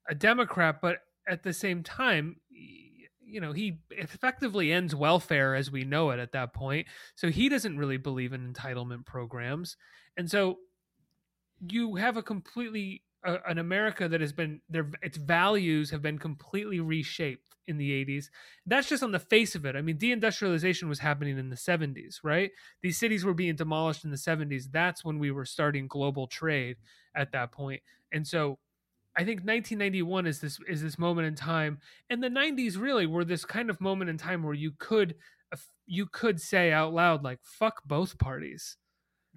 [0.09, 0.98] a democrat but
[1.29, 2.37] at the same time
[3.33, 6.87] you know he effectively ends welfare as we know it at that point.
[7.14, 9.77] So he doesn't really believe in entitlement programs.
[10.16, 10.59] And so
[11.66, 16.18] you have a completely uh, an america that has been their its values have been
[16.18, 18.26] completely reshaped in the 80s
[18.66, 19.76] that's just on the face of it.
[19.76, 22.50] I mean deindustrialization was happening in the 70s right?
[22.82, 26.76] These cities were being demolished in the 70s that's when we were starting global trade
[27.14, 27.82] at that point.
[28.11, 28.58] And so
[29.14, 33.24] I think 1991 is this is this moment in time, and the 90s really were
[33.24, 35.16] this kind of moment in time where you could
[35.87, 38.78] you could say out loud like "fuck both parties,"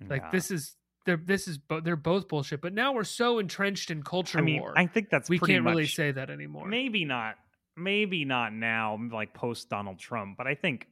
[0.10, 2.62] like this is they're this is bo- they're both bullshit.
[2.62, 5.66] But now we're so entrenched in culture I mean, war, I think that's we can't
[5.66, 6.68] really say that anymore.
[6.68, 7.36] Maybe not.
[7.78, 10.38] Maybe not now, like post Donald Trump.
[10.38, 10.88] But I think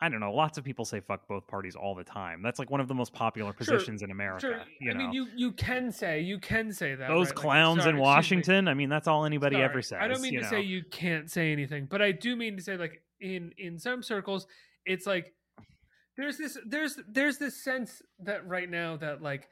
[0.00, 0.32] I don't know.
[0.34, 2.42] Lots of people say "fuck both parties" all the time.
[2.42, 4.40] That's like one of the most popular Sure, positions in America.
[4.40, 4.60] Sure.
[4.80, 7.36] You I mean, you you can say you can say that those right?
[7.36, 8.00] Like, clowns sorry, in.
[8.02, 8.68] Washington.
[8.68, 9.98] I mean, that's all anybody Sorry, ever says.
[10.02, 10.50] I don't mean to know?
[10.50, 14.02] say you can't say anything, but I do mean to say like in in some
[14.02, 14.46] circles,
[14.84, 15.32] it's like
[16.16, 19.48] there's this there's there's this sense that right now that like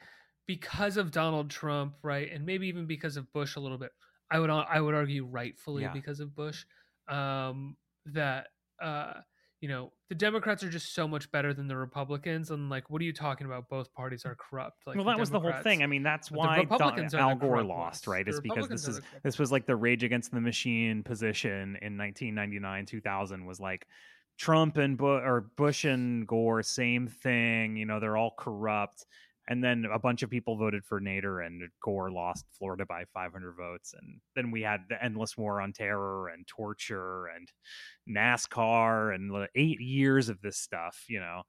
[0.46, 3.90] because of Donald Trump, right, and maybe even because of Bush a little bit.
[4.30, 5.92] I would I would argue rightfully Yeah.
[5.92, 6.64] because of Bush,
[7.08, 8.46] um, that
[8.80, 9.14] uh,
[9.60, 13.02] you know the Democrats are just so much better than the Republicans, and like, what
[13.02, 13.68] are you talking about?
[13.68, 14.86] Both parties are corrupt.
[14.86, 15.82] Like, well, that was the whole thing.
[15.82, 18.24] I mean, that's the why Don- Al Gore lost, right?
[18.24, 21.98] The Is because this is this was like the Rage Against the Machine position in
[21.98, 23.86] 1999, 2000 was like
[24.38, 27.76] Trump and Bu- or Bush and Gore, same thing.
[27.76, 29.06] You know, they're all corrupt.
[29.48, 33.54] And then a bunch of people voted for Nader, and Gore lost Florida by 500
[33.56, 33.92] votes.
[34.00, 37.48] And then we had the endless war on terror and torture and
[38.08, 41.04] NASCAR and eight years of this stuff.
[41.08, 41.42] You know,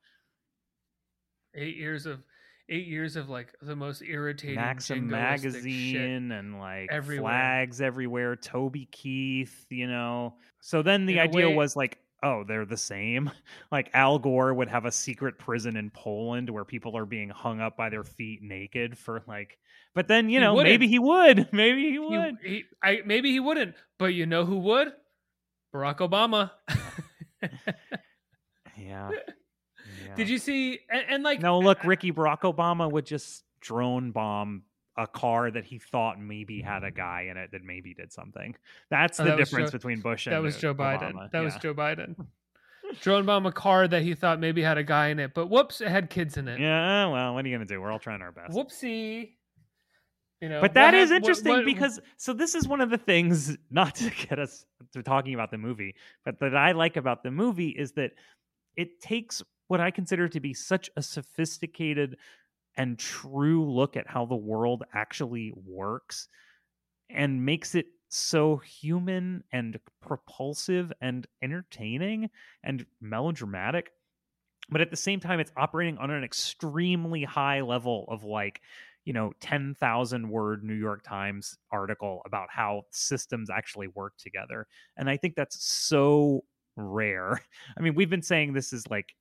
[1.55, 2.23] eight years of
[2.69, 7.29] eight years of like the most irritating Maxim magazine and like everywhere.
[7.29, 8.35] flags everywhere.
[8.35, 10.35] Toby Keith, you know.
[10.61, 13.29] So then the idea way- was like, oh, they're the same.
[13.71, 17.59] Like Al Gore would have a secret prison in Poland where people are being hung
[17.59, 19.57] up by their feet naked for like.
[19.95, 20.71] But then you He know wouldn't.
[20.71, 22.37] maybe he would, maybe he He- would.
[22.43, 24.91] he- I, maybe he wouldn't, but you know who would?
[25.73, 26.51] Barack Obama.
[28.77, 29.09] yeah.
[30.15, 30.79] Did you see?
[30.89, 34.63] And, and like, No, look, Ricky Barack Obama would just drone bomb
[34.97, 36.95] a car that he thought maybe had a mm.
[36.95, 38.55] guy in it that maybe did something.
[38.89, 41.13] That's Oh, the that difference Joe- between Bush and that was Joe Biden.
[41.13, 41.31] Obama.
[41.31, 42.15] That was Joe Biden.
[43.01, 45.81] Drone bomb a car that he thought maybe had a guy in it, but whoops,
[45.81, 46.59] it had kids in it.
[46.59, 47.81] Yeah, well, what are you gonna do?
[47.81, 48.55] We're all trying our best.
[48.55, 49.31] Whoopsie.
[50.41, 52.89] You know, But that is hap- what- interesting what- because so this is one of
[52.89, 56.97] the things not to get us to talking about the movie, but that I like
[56.97, 58.11] about the movie is that
[58.75, 62.17] it takes what I consider to be such a sophisticated
[62.77, 66.27] and true look at how the world actually works
[67.09, 72.29] and makes it so human and propulsive and entertaining
[72.63, 73.91] and melodramatic
[74.69, 78.61] but at the same time it's operating on an extremely high level of like
[79.05, 84.67] you know 10,000 word New York Times article about how systems actually work together.
[84.97, 86.43] And I think that's so
[86.75, 87.41] rare.
[87.77, 89.13] I mean we've been saying this is like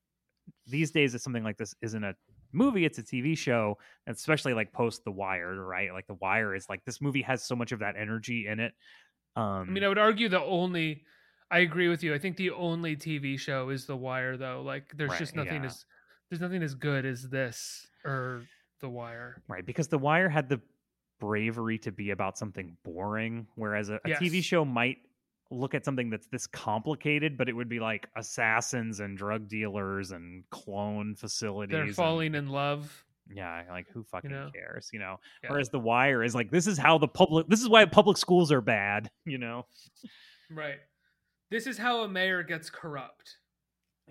[0.67, 2.15] these days that something like this isn't a
[2.53, 6.69] movie it's a tv show especially like post the wire right like the wire is
[6.69, 8.73] like this movie has so much of that energy in it
[9.37, 11.05] um I mean, I would argue the only.
[11.51, 12.15] I agree with you.
[12.15, 14.63] I think the only TV show is The Wire, though.
[14.63, 15.69] Like, there's Right, just nothing yeah.
[15.69, 15.85] as
[16.29, 18.43] there's nothing as good as this or
[18.81, 19.43] The Wire.
[19.49, 20.61] right because the wire had the
[21.21, 24.99] bravery to be about something boring whereas a, a tv show might
[25.53, 30.11] look at something that's this complicated but it would be like assassins and drug dealers
[30.11, 33.05] and clone facilities They're and- falling in love.
[33.31, 34.51] yeah like who fucking know?
[34.55, 35.51] cares you know Yeah.
[35.51, 38.51] whereas the wire is like this is how the public this is why public schools
[38.51, 39.67] are bad you know
[40.51, 40.79] Right.
[41.51, 43.37] This is how a mayor gets corrupt.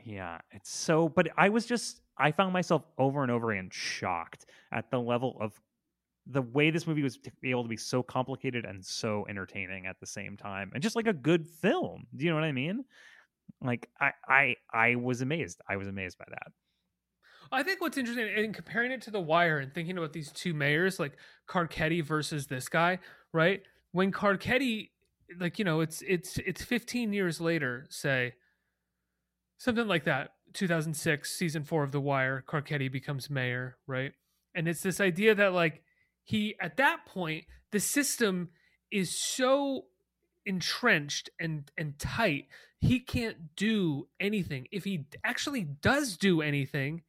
[0.03, 1.07] Yeah, it's so.
[1.09, 5.37] But I was just, I found myself over and over again shocked at the level
[5.39, 5.59] of
[6.27, 10.05] the way this movie was able to be so complicated and so entertaining at the
[10.05, 12.05] same time, and just like a good film.
[12.15, 12.85] Do you know what I mean?
[13.61, 15.61] Like, I, I, I was amazed.
[15.67, 16.51] I was amazed by that.
[17.51, 20.53] I think what's interesting in comparing it to The Wire and thinking about these two
[20.53, 21.13] mayors, like
[21.49, 22.99] Carcetti versus this guy,
[23.33, 23.61] right?
[23.91, 24.89] When Carcetti,
[25.37, 28.35] like you know, it's it's it's 15 years later, say
[29.57, 30.31] something like that.
[30.53, 34.13] 2006, season four of The Wire, Carcetti becomes mayor, right?
[34.55, 35.83] And it's this idea that like
[36.23, 38.49] he at that point the system
[38.91, 39.85] is so
[40.45, 42.47] entrenched and and tight
[42.79, 44.67] he can't do anything.
[44.71, 47.03] If he actually does do anything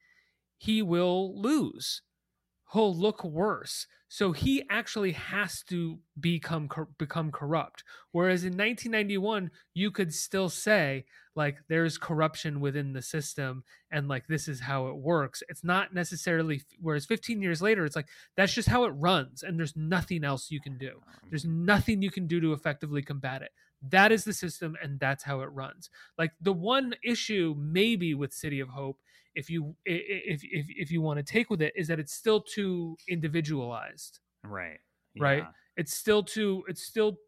[0.59, 2.03] he will lose.
[2.73, 7.83] He'll look worse so he actually has to become become corrupt.
[8.11, 14.27] Whereas in 1991 you could still say like there's corruption within the system and like
[14.27, 15.43] this is how it works.
[15.49, 19.59] It's not necessarily whereas 15 years later it's like that's just how it runs and
[19.59, 20.91] there's nothing else you can do.
[20.91, 21.31] Um.
[21.31, 23.53] There's nothing you can do to effectively combat it.
[23.81, 25.89] That is the system and that's how it runs.
[26.19, 28.99] Like the one issue maybe with city of hope
[29.35, 32.41] if you if if, if you want to take with it is that it's still
[32.41, 34.21] too individualized.
[34.45, 34.79] Right.
[35.23, 35.45] right?
[35.77, 37.19] It's still too it's still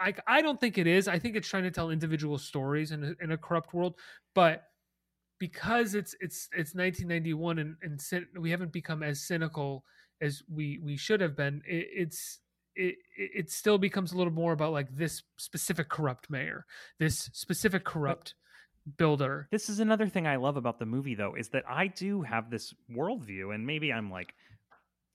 [0.00, 1.08] I, I don't think it is.
[1.08, 3.94] I think it's trying to tell individual stories in a, in a corrupt world
[4.34, 4.64] but
[5.38, 9.84] because it's it's it's 1991 and and we haven't become as cynical
[10.20, 12.40] as we we should have been it, it's
[12.74, 16.66] it, it it still becomes a little more about like this specific corrupt mayor
[16.98, 18.34] this specific corrupt
[18.96, 19.48] builder.
[19.50, 22.50] This is another thing I love about the movie, though, is that I do have
[22.50, 24.34] this worldview, and maybe I'm like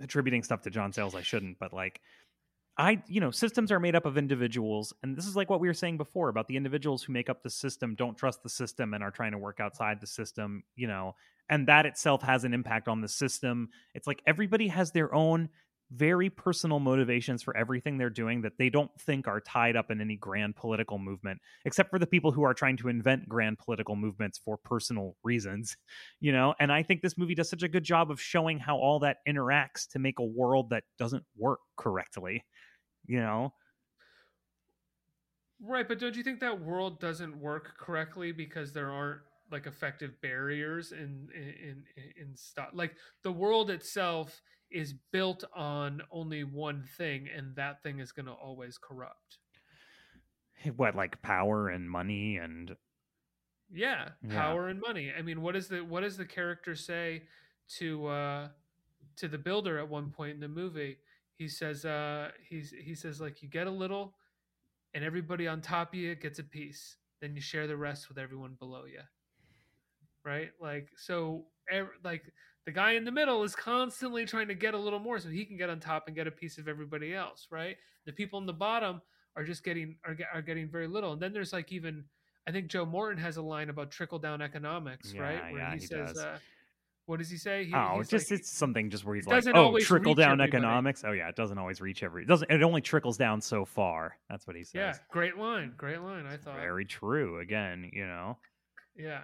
[0.02, 2.02] attributing stuff to John Sayles I shouldn't, but like
[2.78, 5.68] I, you know, systems are made up of individuals, and this is like what we
[5.68, 8.94] were saying before about the individuals who make up the system don't trust the system
[8.94, 11.16] and are trying to work outside the system, you know,
[11.50, 13.70] and that itself has an impact on the system.
[13.94, 15.50] It's like everybody has their own
[15.96, 20.02] very personal motivations for everything they're doing that they don't think are tied up in
[20.02, 23.96] any grand political movement except for the people who are trying to invent grand political
[23.96, 25.78] movements for personal reasons
[26.20, 26.54] you know?
[26.60, 29.18] And i think this movie does such a good job of showing how all that
[29.28, 32.44] interacts to make a world that doesn't work correctly
[33.06, 33.54] you know?
[35.62, 39.22] Right, but don't you think that world doesn't work correctly because there aren't
[39.54, 42.70] like effective barriers in in in, in stuff?
[42.74, 48.26] Like the world itself is built on only one thing, and that thing is going
[48.28, 49.40] to always corrupt.
[50.78, 52.76] what like power and money and
[53.72, 54.38] Yeah, Yeah.
[54.42, 55.14] power and money.
[55.18, 57.24] I mean, what is the what does the character say
[57.80, 58.50] to uh
[59.18, 60.98] to the builder at one point in the movie?
[61.38, 64.16] He says uh he's he says like you get a little
[64.94, 66.98] and everybody on top of you gets a piece.
[67.22, 69.02] Then you share the rest with everyone below you.
[70.26, 70.50] Right?
[70.60, 72.24] Like so ev- like
[72.66, 75.46] the guy in the middle is constantly trying to get a little more so he
[75.46, 77.76] can get on top and get a piece of everybody else, right?
[78.06, 79.02] The people in the bottom
[79.36, 81.14] are just getting are, are getting very little.
[81.14, 82.06] And then there's like even
[82.48, 85.52] I think Joe Morton has a line about trickle down economics, right?
[85.52, 86.38] Where yeah, he, he says, uh,
[87.06, 89.78] "What does he say?" He, oh just like, it's something just where he's like oh
[89.80, 92.82] trickle down everybody." economics oh yeah it doesn't always reach every it doesn't it only
[92.82, 96.56] trickles down so far that's what he says "Yeah, great line, great line." I thought,
[96.56, 98.38] very true again you know
[98.96, 99.22] yeah.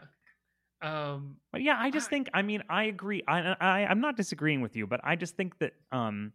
[0.81, 3.23] Um, But yeah, I just think I mean I agree.
[3.27, 6.33] I, I I'm not disagreeing with you, but I just think that um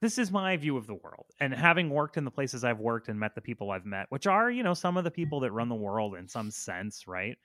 [0.00, 1.26] this is my view of the world.
[1.40, 4.26] And having worked in the places I've worked and met the people I've met, which
[4.26, 7.38] are, you know, some of the people that run the world in some sense, right?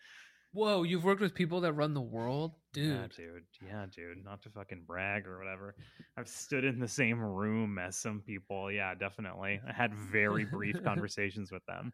[0.52, 2.88] whoa, you've worked with people that run the world, dude.
[2.88, 3.46] Yeah, dude.
[3.66, 4.24] Yeah, dude.
[4.24, 5.76] Not to fucking brag or whatever.
[6.18, 8.72] I've stood in the same room as some people.
[8.72, 9.62] Yeah, definitely.
[9.66, 11.94] I had very brief conversations with them.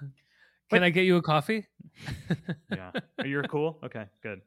[0.70, 1.66] Can I get you a coffee?
[2.70, 2.92] Yeah.
[3.18, 3.78] Are You're cool?
[3.82, 4.40] Okay, good.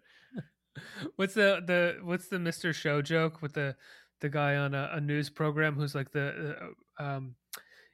[1.17, 2.73] what's the the what's the Mr.
[2.73, 3.75] Show joke with the
[4.21, 6.55] the guy on a, a news program who's like the
[6.99, 7.35] uh, um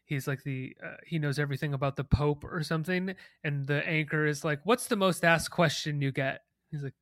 [0.05, 4.27] he's like the uh, he knows everything about the Pope or something, and the anchor
[4.27, 6.93] is like, "What's the most asked question you get?" He's like,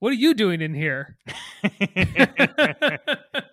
[0.00, 1.16] "What are you doing in here?"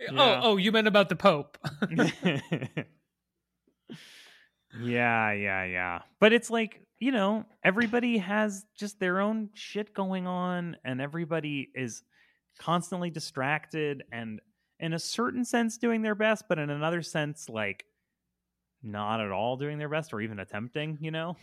[0.00, 0.08] Yeah.
[0.16, 1.58] Oh, oh, you meant about the Pope.
[4.80, 6.00] Yeah, yeah, yeah.
[6.20, 11.70] But it's like, you know, everybody has just their own shit going on and everybody
[11.74, 12.02] is
[12.58, 14.40] constantly distracted and
[14.78, 17.84] in a certain sense doing their best, but in another sense like
[18.82, 21.36] not at all doing their best or even attempting, you know?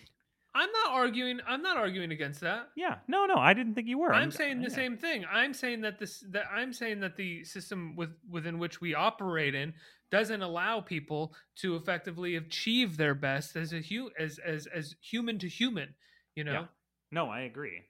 [0.56, 1.40] I'm not arguing.
[1.48, 2.70] I'm not arguing against that.
[2.76, 2.96] Yeah.
[3.08, 4.14] No, no, I didn't think you were.
[4.14, 4.76] I'm saying the yeah.
[4.76, 5.26] same thing.
[5.32, 9.54] I'm saying that this that I'm saying that the system with within which we operate
[9.54, 9.74] in
[10.12, 15.38] doesn't allow people to effectively achieve their best as a hu- as as as human
[15.40, 15.94] to human.
[16.36, 16.52] You know.
[16.52, 16.66] Yeah.
[17.12, 17.82] No, I agree.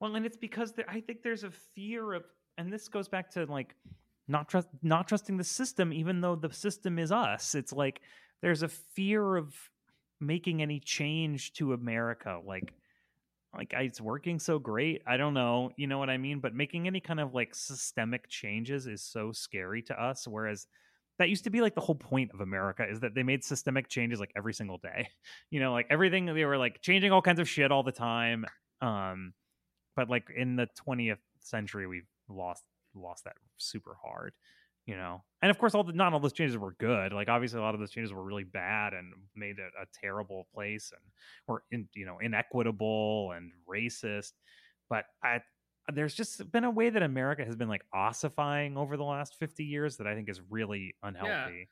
[0.00, 2.24] Well, and it's because there, I think there's a fear of,
[2.58, 3.74] and this goes back to like
[4.28, 7.54] not trust, not trusting the system, even though the system is us.
[7.54, 8.00] It's like
[8.40, 9.54] there's a fear of
[10.22, 12.72] making any change to America, like.
[13.54, 15.02] Like it's working so great.
[15.06, 16.40] I don't know, you know what I mean.
[16.40, 20.26] But making any kind of like systemic changes is so scary to us.
[20.26, 20.66] Whereas
[21.18, 23.88] that used to be like the whole point of America is that they made systemic
[23.88, 25.08] changes like every single day.
[25.50, 28.46] You know, like everything they were like changing all kinds of shit all the time.
[28.80, 29.34] Um,
[29.94, 34.32] but like in the 20th century, we've lost lost that super hard.
[34.86, 37.12] You know, and of course, all the not all those changes were good.
[37.12, 40.48] Like obviously, a lot of those changes were really bad and made it a terrible
[40.52, 41.02] place and
[41.46, 44.32] were in you know inequitable and racist.
[44.88, 45.42] But I
[45.92, 49.64] there's just been a way that America has been like ossifying over the last 50
[49.64, 51.68] years that I think is really unhealthy.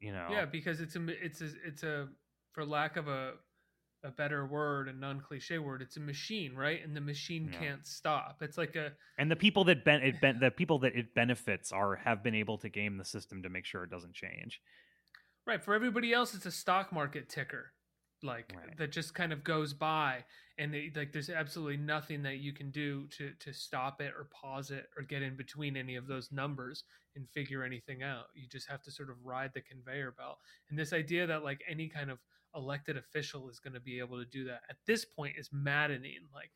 [0.00, 2.08] You know, Yeah, because it's a it's a it's a
[2.52, 3.34] for lack of a
[4.02, 6.82] a better word, a non cliche word, it's a machine, right?
[6.82, 7.58] And the machine Yeah.
[7.58, 8.42] can't stop.
[8.42, 11.70] It's like a and the people that ben- it ben- the people that it benefits
[11.72, 14.60] are have been able to game the system to make sure it doesn't change.
[15.46, 16.34] right for everybody else.
[16.34, 17.72] It's a stock market ticker,
[18.22, 18.76] like Right.
[18.76, 20.24] that just kind of goes by,
[20.58, 24.24] and they, like there's absolutely nothing that you can do to to stop it or
[24.26, 26.84] pause it or get in between any of those numbers
[27.16, 28.26] and figure anything out.
[28.34, 30.38] You just have to sort of ride the conveyor belt.
[30.68, 32.18] And this idea that like any kind of
[32.54, 36.28] elected official is going to be able to do that at this point is maddening.
[36.34, 36.50] Like,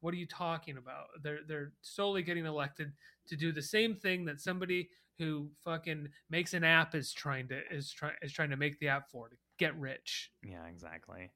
[0.00, 1.06] what are you talking about?
[1.22, 2.92] They're they're solely getting elected
[3.28, 7.60] to do the same thing that somebody who fucking makes an app is trying to
[7.70, 10.30] is trying is trying to make the app for to get rich.
[10.42, 11.30] Yeah, exactly.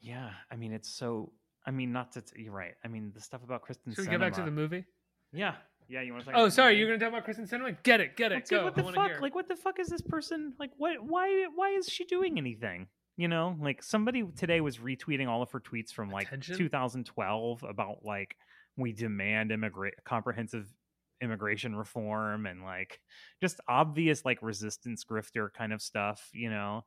[0.00, 1.32] Yeah, I mean it's so.
[1.64, 2.22] I mean, not to.
[2.22, 2.74] T- you're right.
[2.84, 3.94] I mean, the stuff about Kyrsten.
[3.94, 4.84] Should we get back to the movie?
[5.32, 5.54] Yeah,
[5.92, 6.00] yeah.
[6.02, 6.32] You want to?
[6.34, 7.76] Oh, sorry, you're gonna talk about Kyrsten Sinema?
[7.82, 8.64] Get it, get it, Well, dude, go.
[8.64, 9.10] what the wanna fuck?
[9.12, 9.20] hear.
[9.20, 10.54] Like, what the fuck is this person?
[10.58, 10.96] Like, what?
[11.04, 11.46] Why?
[11.54, 12.86] Why is she doing anything?
[13.18, 16.56] You know, like somebody today was retweeting all of her tweets from like Attention?
[16.56, 18.36] 2012 about like
[18.76, 20.66] we demand immigrate comprehensive
[21.20, 23.00] immigration reform and like
[23.40, 26.84] just obvious like resistance grifter kind of stuff, you know.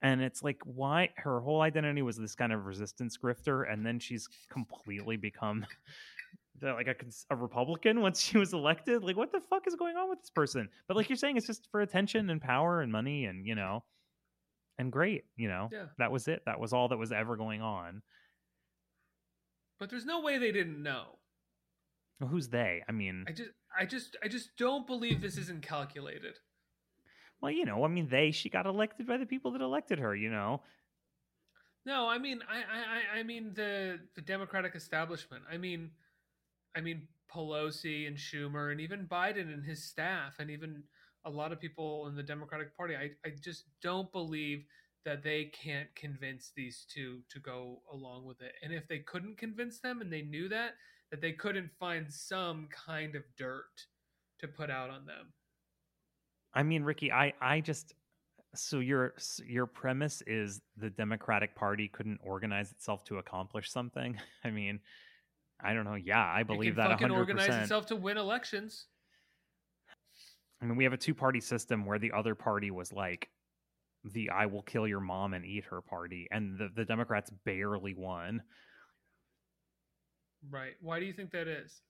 [0.00, 3.98] And it's like why her whole identity was this kind of resistance grifter and then
[3.98, 5.66] she's completely become the-
[6.62, 6.96] like a,
[7.30, 9.02] a Republican once she was elected.
[9.04, 10.68] Like, what the fuck is going on with this person?
[10.86, 13.84] But like you're saying, it's just for attention and power and money and you know,
[14.78, 15.86] and great, you know, Yeah.
[15.98, 16.42] that was it.
[16.46, 18.02] That was all that was ever going on.
[19.78, 21.04] But there's no way they didn't know.
[22.20, 22.82] Well, who's they?
[22.88, 26.34] I mean, I just I just I just don't believe this isn't calculated.
[27.40, 28.32] well, you know, I mean, they.
[28.32, 30.16] She got elected by the people that elected her.
[30.16, 30.62] You know,
[31.86, 32.80] No, I mean I I
[33.16, 35.44] I- I mean the the Democratic establishment.
[35.48, 35.92] I mean
[36.76, 40.82] I mean Pelosi and Schumer and even Biden and his staff and even
[41.24, 42.96] a lot of people in the Democratic Party.
[42.96, 44.64] I I just don't believe
[45.04, 48.52] that they can't convince these two to go along with it.
[48.62, 50.74] And if they couldn't convince them and they knew that
[51.10, 53.86] that they couldn't find some kind of dirt
[54.40, 55.32] to put out on them.
[56.54, 57.94] I mean, Ricky, I, I just.
[58.54, 59.14] So your
[59.46, 64.18] your premise is the Democratic Party couldn't organize itself to accomplish something.
[64.44, 64.80] I mean,
[65.60, 65.94] I don't know.
[65.94, 68.86] Yeah, I believe It can that fucking hundred organize itself to win elections.
[70.60, 73.28] I mean, we have a two party system where the other party was like
[74.04, 77.94] the I will kill your mom and eat her party, and the, the Democrats barely
[77.94, 78.42] won
[80.50, 80.74] Right.
[80.80, 81.80] Why do you think that is?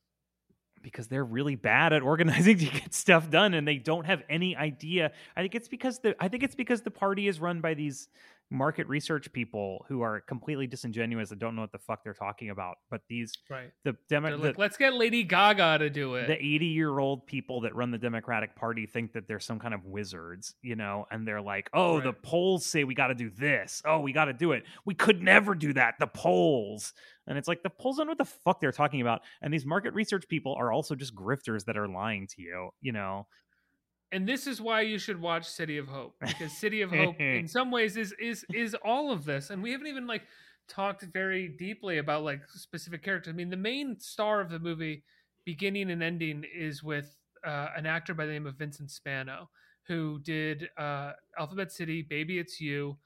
[0.80, 4.56] because they're really bad at organizing to get stuff done and they don't have any
[4.56, 5.10] idea.
[5.36, 8.08] I think it's because the I think it's because the party is run by these
[8.50, 12.48] market research people who are completely disingenuous and don't know what the fuck they're talking
[12.50, 12.76] about.
[12.90, 13.70] But these Right.
[13.84, 16.26] the Demo- They're the, like, let's get Lady Gaga to do it.
[16.28, 19.74] the 80 year old people that run the Democratic Party think that they're some kind
[19.74, 23.28] of wizards, you know, and they're like, oh, the polls say we got to do
[23.30, 23.82] this.
[23.84, 24.64] Oh, we got to do it.
[24.86, 25.96] We could never do that.
[26.00, 26.94] The polls.
[27.26, 29.20] And it's like the polls don't know what the fuck they're talking about.
[29.42, 32.92] And these market research people are also just grifters that are lying to you, you
[32.92, 33.26] know.
[34.12, 37.48] And this is why you should watch City of Hope because City of Hope, in
[37.48, 39.50] some ways, is is is all of this.
[39.50, 40.22] And we haven't even like
[40.68, 43.32] talked very deeply about like specific characters.
[43.32, 45.02] I mean, the main star of the movie,
[45.44, 49.48] beginning and ending, is with uh, an actor by the name of Vincent Spano,
[49.86, 52.96] who did uh, Alphabet City, Baby It's You,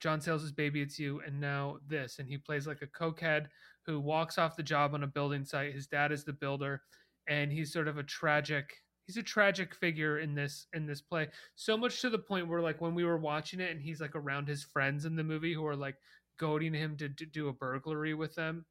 [0.00, 2.18] John Sayles' Baby It's You, and now this.
[2.18, 3.46] And he plays like a cokehead
[3.86, 5.74] who walks off the job on a building site.
[5.74, 6.82] His dad is the builder,
[7.28, 8.74] and he's sort of a tragic.
[9.06, 11.28] He's a tragic figure in this in this play.
[11.56, 14.14] So much to the point where like when we were watching it, and he's like
[14.14, 15.96] around his friends in the movie who are like
[16.38, 18.64] goading him to, to do a burglary with them.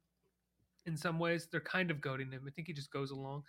[0.86, 2.44] In some ways, they're kind of goading him.
[2.46, 3.42] I think he just goes along.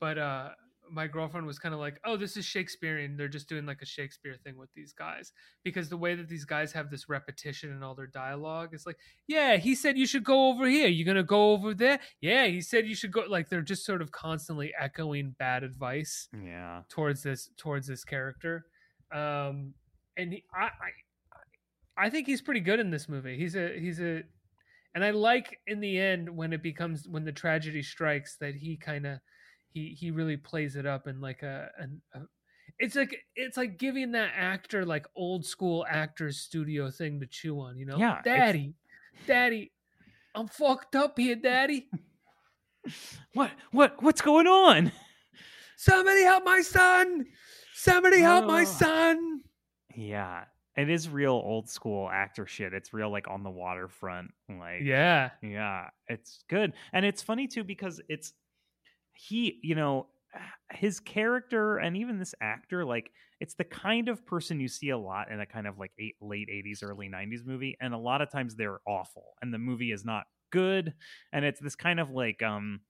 [0.00, 0.50] But uh
[0.90, 3.16] my girlfriend was kind of like, "Oh, this is Shakespearean.
[3.16, 5.32] They're just doing like a Shakespeare thing with these guys
[5.64, 8.96] because the way that these guys have this repetition in all their dialogue is like,
[9.26, 10.88] yeah, he said you should go over here.
[10.88, 12.00] You're gonna go over there.
[12.20, 13.24] Yeah, he said you should go.
[13.28, 16.82] Like they're just sort of constantly echoing bad advice Yeah.
[16.88, 18.64] towards this towards this character.
[19.12, 19.74] Um,
[20.16, 23.36] and he, I, I, I think he's pretty good in this movie.
[23.36, 24.22] He's a he's a,
[24.94, 28.76] and I like in the end when it becomes when the tragedy strikes that he
[28.76, 29.18] kind of
[29.68, 32.00] he he really plays it up in like a an.
[32.14, 32.20] A,
[32.78, 37.58] it's like it's like giving that actor like old school actors studio thing to chew
[37.60, 37.96] on, you know?
[37.98, 38.74] Yeah, it's- Daddy,
[39.26, 39.72] Daddy,
[40.34, 41.88] I'm fucked up here, Daddy.
[43.34, 44.92] What what what's going on?
[45.76, 47.26] Somebody help my son.
[47.74, 48.64] Somebody help my Oh.
[48.64, 49.40] son.
[49.94, 50.44] Yeah.
[50.76, 52.72] It is real old school actor shit.
[52.72, 54.30] It's real like on the waterfront.
[54.48, 55.30] Like Yeah.
[55.42, 56.72] Yeah, it's good.
[56.92, 58.32] And it's funny too because it's
[59.18, 60.06] he, you know,
[60.72, 63.10] his character and even this actor like
[63.40, 66.16] it's the kind of person you see a lot in a kind of like eight,
[66.20, 69.92] late 80s early 90s movie and a lot of times they're awful and the movie
[69.92, 70.92] is not good
[71.32, 72.80] and it's this kind of like um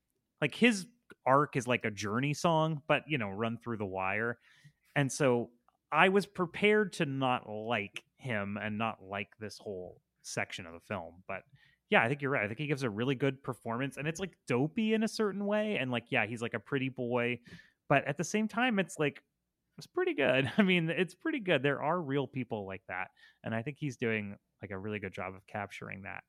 [0.40, 0.86] like his
[1.26, 4.38] arc is like a journey song but you know run through the wire
[4.96, 5.50] and so
[5.92, 10.80] i was prepared to not like him and not like this whole section of the
[10.80, 11.42] film but
[11.90, 12.44] yeah, I think you're right.
[12.44, 15.46] I think he gives a really good performance and it's like dopey in a certain
[15.46, 15.78] way.
[15.78, 17.38] And like, yeah, he's like a pretty boy,
[17.88, 19.22] but at the same time, it's like,
[19.78, 20.50] it's pretty good.
[20.58, 21.62] I mean, it's pretty good.
[21.62, 23.08] There are real people like that.
[23.44, 26.24] And I think he's doing like a really good job of capturing that.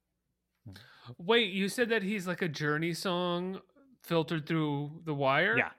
[0.65, 0.73] Hmm.
[1.17, 3.59] Wait, you said that he's like a journey song
[4.03, 5.57] filtered through the wire?
[5.57, 5.71] Yeah.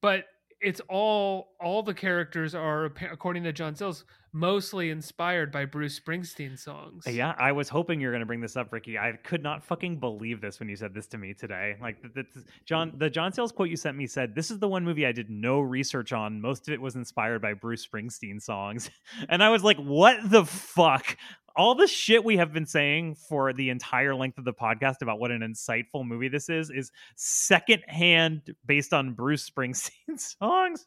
[0.00, 0.24] But
[0.62, 6.58] it's all all the characters are according to John Sayles mostly inspired by Bruce Springsteen
[6.58, 7.04] songs.
[7.06, 8.98] Yeah, I was hoping you were going to bring this up, Ricky.
[8.98, 11.76] I could not fucking believe this when you said this to me today.
[11.82, 14.68] Like, th- th- John, the John Sayles quote you sent me said, "This is the
[14.68, 16.40] one movie I did no research on.
[16.40, 18.90] Most of it was inspired by Bruce Springsteen songs."
[19.28, 21.16] And I was like, "What the fuck?"
[21.54, 25.18] All the shit we have been saying for the entire length of the podcast about
[25.18, 30.86] what an insightful movie this is is secondhand based on Bruce Springsteen songs.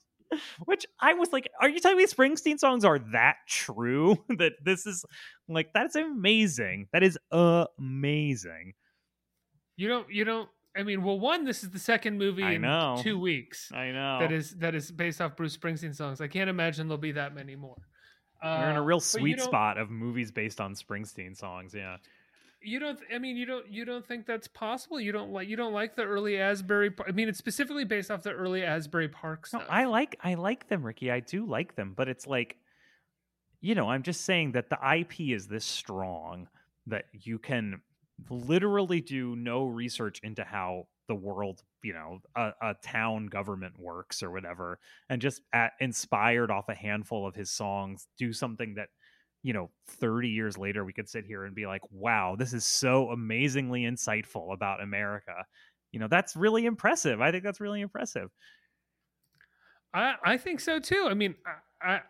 [0.66, 4.18] Which I was like, are you telling me Springsteen songs are that true?
[4.38, 5.05] that this is
[5.47, 6.88] like that's amazing.
[6.93, 8.74] That is amazing.
[9.78, 12.61] You don't you don't I mean, well one this is the second movie I in
[12.61, 12.97] know.
[13.01, 14.18] 2 weeks I know.
[14.20, 16.20] that is that is based off Bruce Springsteen songs.
[16.22, 17.78] I can't imagine there'll be that many more.
[18.43, 21.73] We're in a Uh, real sweet spot of movies based on Springsteen songs.
[21.73, 21.97] Yeah.
[22.61, 22.99] You don't.
[23.13, 23.67] I mean, you don't.
[23.71, 24.99] You don't think that's possible.
[24.99, 25.47] You don't like.
[25.47, 26.91] You don't like the early Asbury.
[27.07, 29.67] I mean, it's specifically based off the early Asbury Park No, stuff.
[29.69, 31.11] I like I like them, Ricky.
[31.11, 32.57] I do like them, but it's like,
[33.61, 36.47] you know, I'm just saying that the IP is this strong
[36.88, 37.81] that you can
[38.29, 44.23] literally do no research into how the world, you know, a, a town government works
[44.23, 44.79] or whatever,
[45.09, 48.89] and just at, inspired off a handful of his songs, do something that.
[49.43, 52.65] You know, 30 years later, we could sit here and be like, wow, this is
[52.65, 55.36] so amazingly insightful about America.
[55.91, 57.21] You know, that's really impressive.
[57.21, 58.31] I think that's really impressive.
[59.93, 61.05] I I think so too.
[61.07, 61.36] I mean,
[61.79, 62.01] I, I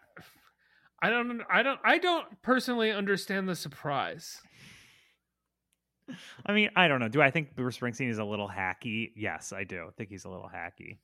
[1.01, 4.41] I don't I don't I don't personally understand the surprise.
[6.45, 7.08] I mean, I don't know.
[7.08, 9.12] Do I think Bruce Springsteen is a little hacky?
[9.16, 9.86] Yes, I do.
[9.88, 10.97] I think he's a little hacky.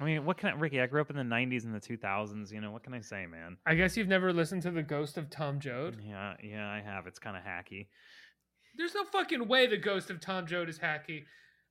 [0.00, 0.80] I mean, what can I, Ricky?
[0.80, 2.50] I grew up in the '90s and the 2000s.
[2.50, 3.58] You know, what can I say, man?
[3.66, 5.98] I guess you've never listened to the Ghost of Tom Joad.
[6.02, 7.06] Yeah, yeah, I have.
[7.06, 7.88] It's kind of hacky.
[8.76, 11.24] There's no fucking way the Ghost of Tom Joad is hacky.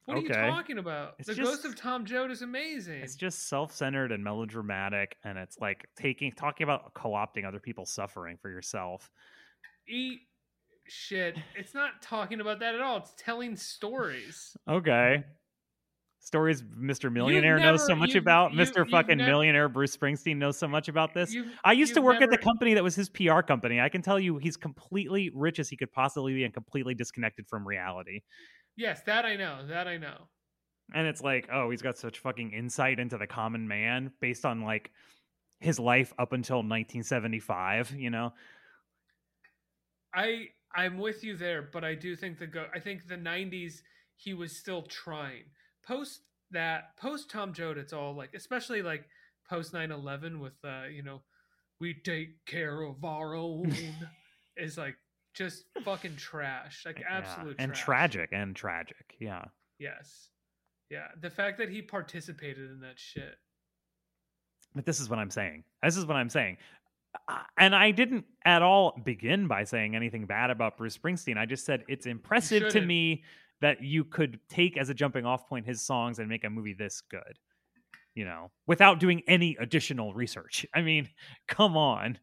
[0.06, 1.16] What are you talking about?
[1.20, 3.02] It's the just- Ghost of Tom Joad is amazing.
[3.02, 8.38] It's just self-centered and melodramatic, and it's like taking talking about co-opting other people's suffering
[8.42, 9.10] for yourself.
[9.88, 10.22] Eat
[10.90, 11.38] shit.
[11.56, 12.98] It's not talking about that at all.
[12.98, 14.56] It's telling stories.
[14.68, 15.24] Okay.
[16.22, 17.12] Stories Mr.
[17.12, 18.54] Millionaire knows so much about.
[18.54, 18.88] you- Mr.
[18.90, 21.36] fucking never- Millionaire Bruce Springsteen knows so much about this.
[21.64, 23.80] I used to work at the company that was his PR company.
[23.80, 27.48] I can tell you he's completely rich as he could possibly be and completely disconnected
[27.48, 28.22] from reality.
[28.76, 29.66] Yes, that I know.
[29.68, 30.28] That I know.
[30.94, 34.62] And it's like, oh, he's got such fucking insight into the common man based on
[34.62, 34.92] like
[35.62, 38.34] his life up until 1975, you know?
[40.14, 42.68] I I'm with you there, but I do think the go.
[42.74, 43.82] I think the '90s
[44.16, 45.46] he was still trying.
[45.86, 49.06] Post that, post Tom Joad, it's all like, especially like
[49.50, 51.22] post 9/11 with uh, you know,
[51.80, 53.74] we take care of our own
[54.58, 54.96] is like
[55.34, 57.84] just fucking trash, like Yeah, absolute and trash.
[57.86, 59.16] tragic and tragic.
[59.20, 59.46] Yeah.
[59.80, 60.30] Yes,
[60.90, 61.08] yeah.
[61.22, 63.36] The fact that he participated in that shit.
[64.76, 65.64] But this is what I'm saying.
[65.82, 66.58] This is what I'm saying.
[67.58, 71.38] And I didn't at all begin by saying anything bad about Bruce Springsteen.
[71.38, 73.24] I just said it's impressive to me
[73.62, 76.74] that you could take as a jumping off point his songs and make a movie
[76.74, 77.38] this good,
[78.16, 80.66] you know, without doing any additional research.
[80.74, 81.10] I mean,
[81.48, 82.18] come on.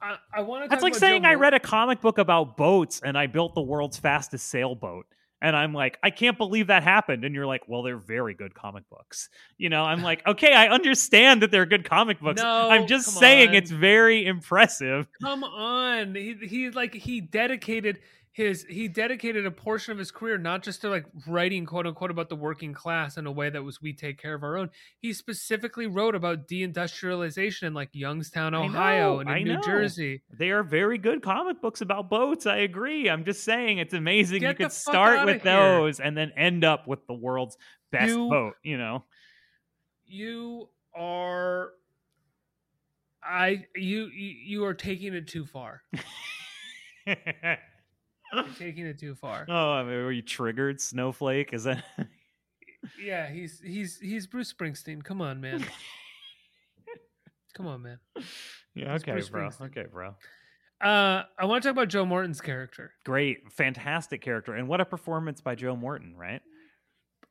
[0.00, 0.68] I, I want to.
[0.68, 3.98] That's like saying I read a comic book about boats and I built the world's
[3.98, 5.06] fastest sailboat.
[5.42, 7.24] And I'm like, I can't believe that happened.
[7.24, 9.28] And you're like, well, they're very good comic books.
[9.58, 12.42] You know, I'm like, okay, I understand that they're good comic books.
[12.42, 13.54] No, I'm just saying on.
[13.54, 15.06] it's very impressive.
[15.20, 16.14] Come on.
[16.14, 18.00] He he like he dedicated
[18.36, 22.10] his he dedicated a portion of his career not just to like writing quote unquote
[22.10, 24.70] about the working class in a way that was we take care of our own.
[24.98, 29.62] He specifically wrote about deindustrialization in like Youngstown, Ohio, know, and in New.
[29.62, 30.22] Jersey.
[30.36, 32.44] They are very good comic books about boats.
[32.44, 33.08] I agree.
[33.08, 35.52] I'm just saying it's amazing Get you could start with here.
[35.52, 37.56] those and then end up with the world's
[37.92, 39.04] best You- boat, you know?
[40.06, 41.70] You are
[43.22, 45.82] I you you are taking it too far.
[48.34, 49.46] You're taking it too far.
[49.48, 51.52] oh, I mean, were you triggered, Snowflake?
[51.52, 51.84] Is that
[53.02, 55.02] Yeah, he's he's he's Bruce Springsteen.
[55.02, 55.64] Come on, man.
[57.54, 57.98] Come on, man.
[58.74, 59.48] Yeah, It's okay, Bruce bro.
[59.62, 60.16] Okay, bro.
[60.80, 62.92] Uh, I want to talk about Joe Morton's character.
[63.04, 64.54] Great, fantastic character.
[64.54, 66.42] And what a performance by Joe Morton, right?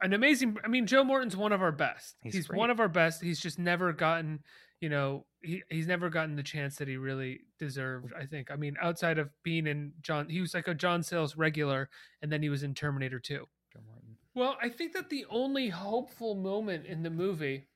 [0.01, 0.57] An amazing.
[0.63, 2.15] I mean, Joe Morton's one of our best.
[2.21, 3.21] He's He's, one of our best.
[3.21, 4.39] He's just never gotten,
[4.83, 8.11] you know, he he's never gotten the chance that he really deserved.
[8.19, 8.51] I think.
[8.51, 11.89] I mean, outside of being in John, he was like a John Sayles regular,
[12.21, 13.47] and then he was in Terminator Two.
[13.71, 14.17] Joe Morton.
[14.35, 17.67] Well, I think that the only hopeful moment in the movie,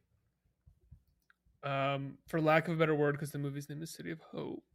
[1.64, 4.66] um, for lack of a better word, because the movie's name is City of Hope,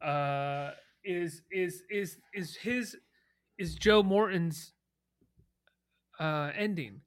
[0.00, 0.70] uh,
[1.04, 2.96] is is is is his
[3.58, 4.72] is Joe Morton's
[6.18, 7.02] uh, ending,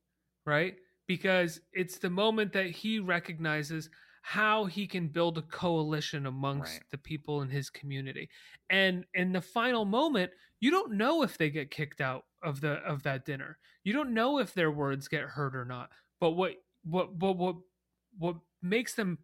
[0.45, 0.75] right?
[1.07, 3.89] because it's the moment that he recognizes
[4.25, 6.83] how he can build a coalition amongst Right.
[6.91, 8.29] the people in his community.
[8.69, 12.75] And in the final moment, you don't know if they get kicked out of the
[12.85, 13.57] of that dinner.
[13.83, 15.91] You don't know if their words get heard or not.
[16.21, 16.55] But what
[16.85, 17.55] what what what
[18.17, 19.17] what makes them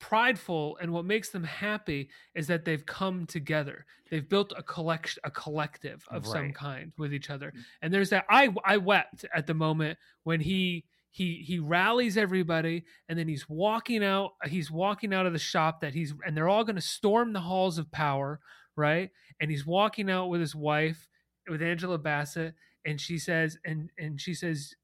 [0.00, 3.86] prideful and what makes them happy is that they've come together.
[4.10, 7.52] They've built a collection a collective of some kind with each other.
[7.52, 7.64] Mm.
[7.82, 12.84] And there's that I I wept at the moment when he he he rallies everybody
[13.08, 16.48] and then he's walking out he's walking out of the shop that he's and they're
[16.48, 18.40] all going to storm the halls of power,
[18.76, 19.10] right?
[19.40, 21.08] And he's walking out with his wife
[21.48, 22.54] with Angela Bassett
[22.84, 24.74] and she says and and she says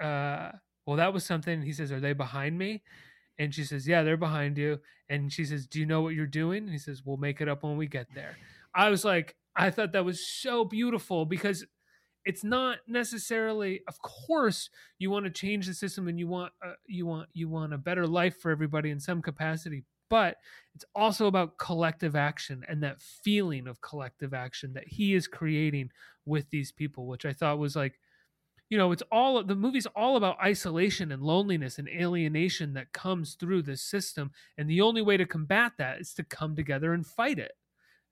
[0.00, 0.50] uh
[0.86, 2.82] well that was something he says are they behind me?
[3.38, 4.78] And she says yeah they're behind you.
[5.08, 6.64] And she says do you know what you're doing?
[6.64, 8.36] And he says we'll make it up when we get there.
[8.74, 11.64] I was like i thought that was so beautiful because
[12.24, 16.72] it's not necessarily of course you want to change the system and you want uh,
[16.86, 20.36] you want you want a better life for everybody in some capacity but
[20.74, 25.90] it's also about collective action and that feeling of collective action that he is creating
[26.24, 27.98] with these people which i thought was like
[28.70, 33.34] you know it's all the movie's all about isolation and loneliness and alienation that comes
[33.34, 37.06] through this system and the only way to combat that is to come together and
[37.06, 37.52] fight it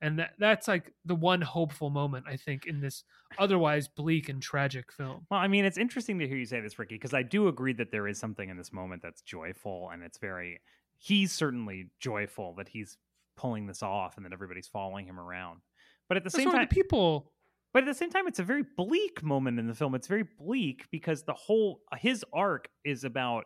[0.03, 3.05] and that, that's like the one hopeful moment i think in this
[3.39, 6.79] otherwise bleak and tragic film Well, I mean, it's interesting to hear you say this,
[6.79, 10.03] Ricky, because I do agree that there is something in this moment that's joyful, and
[10.03, 10.61] it's very.
[10.99, 12.99] He's certainly joyful that he's
[13.37, 15.61] pulling this off, and that everybody's following him around.
[16.09, 17.33] But at the That's same time, the people
[17.73, 19.95] but at the same time, it's a very bleak moment in the film.
[19.95, 23.45] It's very bleak because the whole his arc is about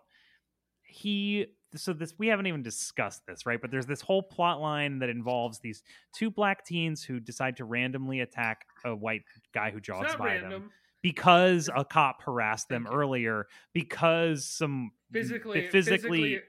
[0.82, 1.46] he.
[1.76, 3.60] So this we haven't even discussed this, right?
[3.60, 7.64] But there's this whole plot line that involves these two black teens who decide to
[7.64, 9.22] randomly attack a white
[9.54, 10.70] guy who jogs by them
[11.02, 16.40] because a cop harassed them earlier because some physically physically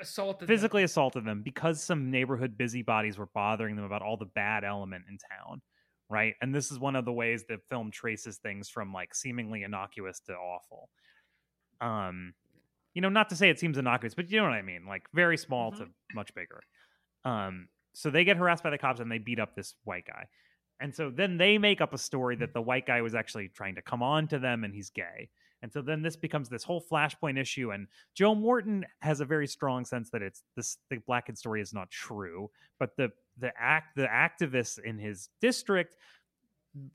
[0.00, 0.48] assaulted them.
[0.48, 5.04] physically assaulted them because some neighborhood busybodies were bothering them about all the bad element
[5.08, 5.60] in town
[6.08, 9.62] right and this is one of the ways the film traces things from like seemingly
[9.62, 10.88] innocuous to awful
[11.80, 12.34] um
[13.00, 15.04] you know not to say it seems innocuous but you know what i mean like
[15.14, 16.60] very small to much bigger.
[17.24, 20.26] Um so they get harassed by the cops and they beat up this white guy.
[20.80, 23.76] And so then they make up a story that the white guy was actually trying
[23.76, 25.30] to come on to them and he's gay.
[25.62, 29.46] And so then this becomes this whole flashpoint issue and joe morton has a very
[29.46, 33.52] strong sense that it's this the black kid story is not true but the the
[33.58, 35.94] act the activists in his district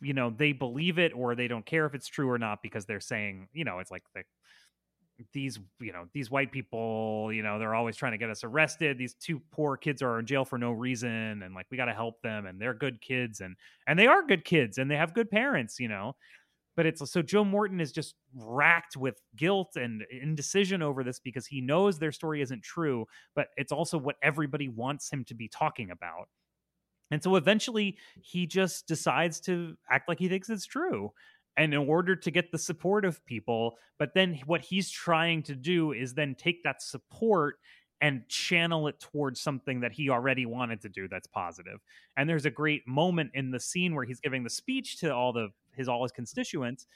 [0.01, 2.85] you know they believe it or they don't care if it's true or not because
[2.85, 4.23] they're saying you know it's like the
[5.33, 8.97] these you know these white people you know they're always trying to get us arrested
[8.97, 11.93] these two poor kids are in jail for no reason and like we got to
[11.93, 13.55] help them and they're good kids and
[13.87, 16.13] and they are good kids and they have good parents you know
[16.75, 21.47] but it's so Joe Morton is just racked with guilt and indecision over this because
[21.47, 25.47] he knows their story isn't true, but it's also what everybody wants him to be
[25.47, 26.27] talking about.
[27.11, 31.11] And so eventually he just decides to act like he thinks it's true.
[31.57, 35.55] And in order to get the support of people, but then what he's trying to
[35.55, 37.55] do is then take that support
[38.01, 41.79] and channel it towards something that he already wanted to do that's positive.
[42.17, 45.31] And there's a great moment in the scene where he's giving the speech to all
[45.31, 46.87] the his all his constituents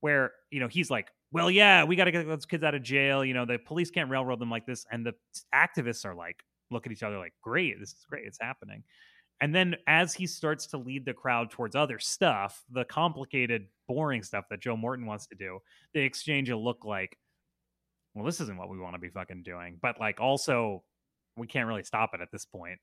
[0.00, 2.82] where you know he's like well yeah we got to get those kids out of
[2.82, 5.14] jail you know the police can't railroad them like this and the
[5.54, 8.82] activists are like look at each other like great this is great it's happening
[9.40, 14.22] and then as he starts to lead the crowd towards other stuff the complicated boring
[14.22, 15.58] stuff that joe morton wants to do
[15.94, 17.16] they exchange a look like
[18.14, 20.82] well this isn't what we want to be fucking doing but like also
[21.36, 22.78] we can't really stop it at this point.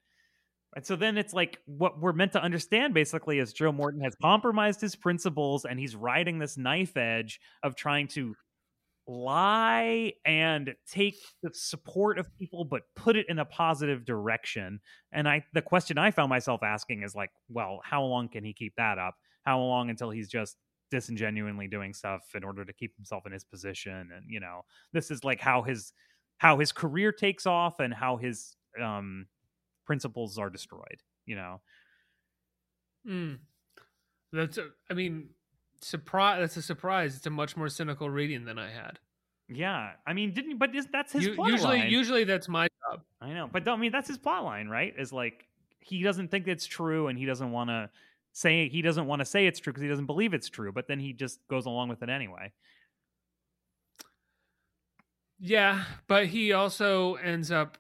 [0.76, 4.16] and so then it's like what we're meant to understand basically is Joe Morton has
[4.22, 8.36] compromised his principles and he's riding this knife edge of trying to
[9.08, 14.80] lie and take the support of people but put it in a positive direction.
[15.12, 18.54] And I the question I found myself asking is like, well, how long can he
[18.54, 19.16] keep that up?
[19.44, 20.58] How long until he's just
[20.92, 24.62] disingenuinely doing stuff in order to keep himself in his position and you know,
[24.94, 25.94] this is like how his
[26.38, 29.28] how his career takes off and how his um
[29.86, 31.62] principles are destroyed you know
[33.08, 33.40] Mm.
[34.34, 35.30] That's I mean,
[35.82, 36.40] surprise.
[36.42, 37.16] That's a surprise.
[37.16, 39.00] It's a much more cynical reading than I had.
[39.50, 41.90] yeah i mean didn't but is that's his U- plot usually, line.
[41.90, 43.02] usually that's my job.
[43.22, 45.48] i know but i mean that's his plot line right is like
[45.80, 47.90] he doesn't think it's true and he doesn't want to
[48.34, 50.86] say he doesn't want to say it's true because he doesn't believe it's true but
[50.90, 52.52] then he just goes along with it anyway
[55.40, 57.78] Yeah, but he also ends up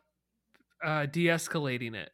[0.83, 2.11] uh, de-escalating it.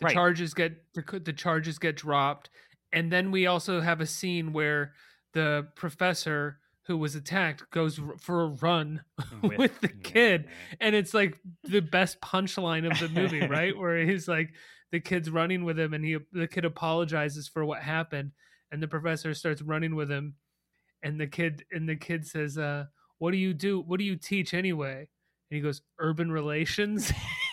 [0.00, 0.14] The Right.
[0.14, 2.48] charges get the, the charges get dropped,
[2.92, 4.92] and then we also have a scene where
[5.32, 9.02] the professor who was attacked goes for a run
[9.42, 10.76] with, With- the kid right.
[10.80, 13.76] and it's like the best punchline of the movie right?
[13.76, 14.50] Where he's like
[14.90, 18.32] the kid's running with him and he the kid apologizes for what happened
[18.72, 20.34] and the professor starts running with him
[21.02, 22.84] and the kid and the kid says uh
[23.18, 24.98] what do you do what do you teach anyway?
[25.50, 27.12] And he goes urban relations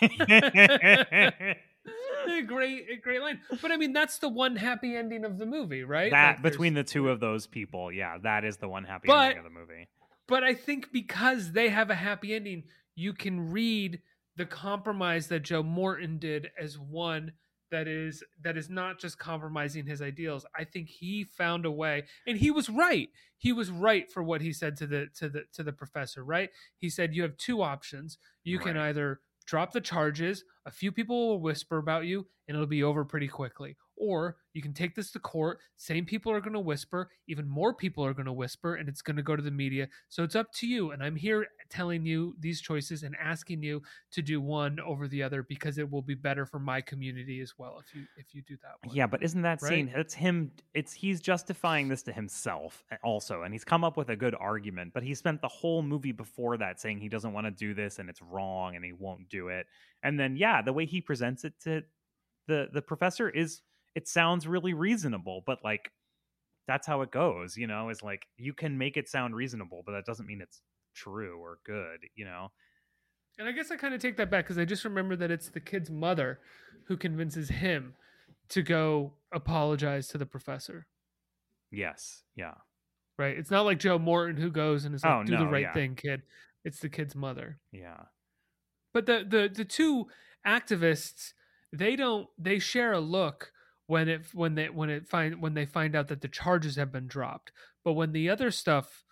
[2.30, 5.46] a great a great line but i mean that's the one happy ending of the
[5.46, 8.84] movie right that Like, between the two of those people, yeah, that is the one
[8.84, 9.88] happy But- ending of the movie.
[10.26, 12.64] but I think because they have a happy ending,
[12.94, 14.00] you can read
[14.36, 17.32] the compromise that Joe Morton did as one
[17.70, 20.46] that is that is not just compromising his ideals.
[20.56, 23.08] I think he found a way, and he was right.
[23.36, 26.24] He was right for what he said to the to the to the professor.
[26.24, 26.48] Right?
[26.78, 28.16] He said you have two options.
[28.42, 30.44] You can either drop the charges.
[30.66, 33.76] A few people will whisper about you, and it'll be over pretty quickly.
[34.00, 35.58] Or you can take this to court.
[35.76, 37.10] Same people are going to whisper.
[37.26, 39.88] Even more people are going to whisper, and it's going to go to the media.
[40.08, 40.92] So it's up to you.
[40.92, 43.82] And I'm here telling you these choices and asking you
[44.12, 47.54] to do one over the other because it will be better for my community as
[47.58, 48.86] well if you if you do that.
[48.86, 48.96] One.
[48.96, 49.68] Yeah, but isn't that Right?
[49.68, 49.92] scene?
[49.94, 50.52] It's him.
[50.74, 54.34] It's he's justifying this to himself eh, also, and he's come up with a good
[54.38, 54.92] argument.
[54.94, 57.98] But he spent the whole movie before that saying he doesn't want to do this
[57.98, 59.66] and it's wrong and he won't do it.
[60.02, 61.82] And then yeah, the way he presents it to
[62.46, 63.60] the the professor is
[63.94, 65.90] it sounds really reasonable, but like
[66.66, 67.56] that's how it goes.
[67.56, 70.60] You know, is like you can make it sound reasonable, but that doesn't mean it's
[70.94, 72.00] true or good.
[72.14, 72.48] You know.
[73.38, 75.48] And I guess I kind of take that back because I just remember that it's
[75.48, 76.40] the kid's mother
[76.86, 77.94] who convinces him
[78.48, 80.86] to go apologize to the professor.
[81.70, 82.24] Yes.
[82.34, 82.54] Yeah.
[83.16, 83.38] Right?
[83.38, 85.72] It's not like Joe Morton who goes and is like, Oh, "Do the right yeah.
[85.72, 86.22] thing, kid."
[86.64, 87.58] It's the kid's mother.
[87.72, 88.04] Yeah.
[88.92, 90.06] But the the the two
[90.46, 91.32] activists,
[91.72, 93.52] they don't they share a look
[93.88, 96.92] when it when they when it find when they find out that the charges have
[96.92, 97.50] been dropped.
[97.84, 99.04] But when the other stuff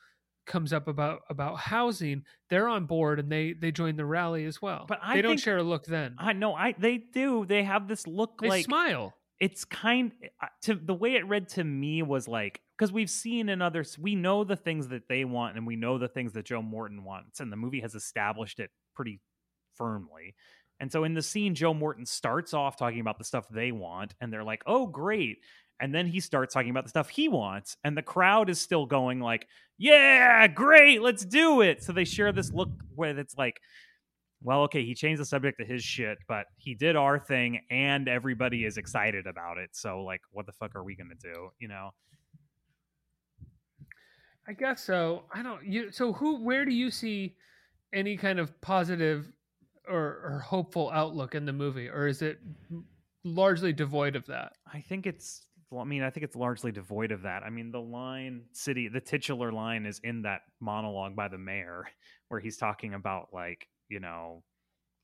[0.47, 4.63] comes up about about housing, they're on board and they they join the rally as
[4.63, 4.85] well.
[4.87, 6.15] But I they don't think- share a look then.
[6.19, 6.55] I know.
[6.55, 7.45] I they do.
[7.45, 9.15] They have this look They like smile.
[9.41, 13.49] it's kind uh, to the way it read to me was like because we've seen
[13.49, 16.47] in others we know the things that they want and we know the things that
[16.47, 19.21] joe morton wants and the movie has established it pretty
[19.75, 20.35] firmly
[20.81, 24.15] and so in the scene joe morton starts off talking about the stuff they want
[24.21, 25.39] and they're like oh great
[25.81, 28.87] and then he starts talking about the stuff he wants and the crowd is still
[28.87, 29.47] going like
[29.79, 33.61] yeah great let's do it so they share this look where it's like
[34.43, 38.07] well, okay, he changed the subject to his shit, but he did our thing and
[38.07, 39.71] everybody is excited about it.
[39.73, 41.51] So, like, what the fuck are we going to do?
[41.59, 41.91] You know?
[44.49, 45.25] I guess so.
[45.33, 47.35] I don't you so who where do you see
[47.93, 49.33] any kind of positive
[49.89, 52.39] or, or hopeful outlook in the movie or is it
[53.25, 54.53] largely devoid of that?
[54.73, 57.43] I think it's, I mean, I think it's largely devoid of that.
[57.43, 61.85] I mean, the line, city, the titular line is in that monologue by the mayor
[62.29, 64.43] where he's talking about, like, you know,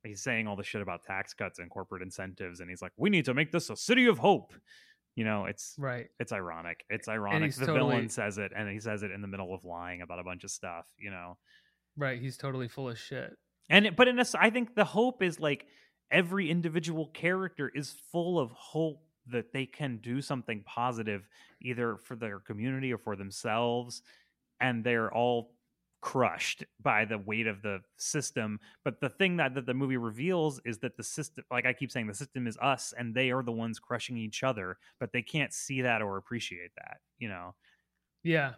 [0.05, 2.61] he's saying all the shit about tax cuts and corporate incentives.
[2.61, 4.53] And he's like, we need to make this a city of hope.
[5.14, 6.07] You know, it's Right.
[6.18, 6.85] it's ironic.
[6.89, 7.55] It's ironic.
[7.55, 10.18] The totally- villain says it, and he says it in the middle of lying about
[10.18, 10.87] a bunch of stuff.
[10.99, 11.37] You know,
[11.97, 13.37] Right, he's totally full of shit.
[13.68, 15.66] And it- but in a, s- I think the hope is like
[16.10, 21.28] every individual character is full of hope that they can do something positive,
[21.60, 24.02] either for their community or for themselves,
[24.60, 25.54] and they're all
[26.00, 28.58] crushed by the weight of the system.
[28.84, 31.92] But the thing that, that the movie reveals is that the system, like I keep
[31.92, 35.22] saying, the system is us, and they are the ones crushing each other, but they
[35.22, 36.96] can't see that or appreciate that.
[37.20, 37.54] You know.
[38.24, 38.54] Yeah.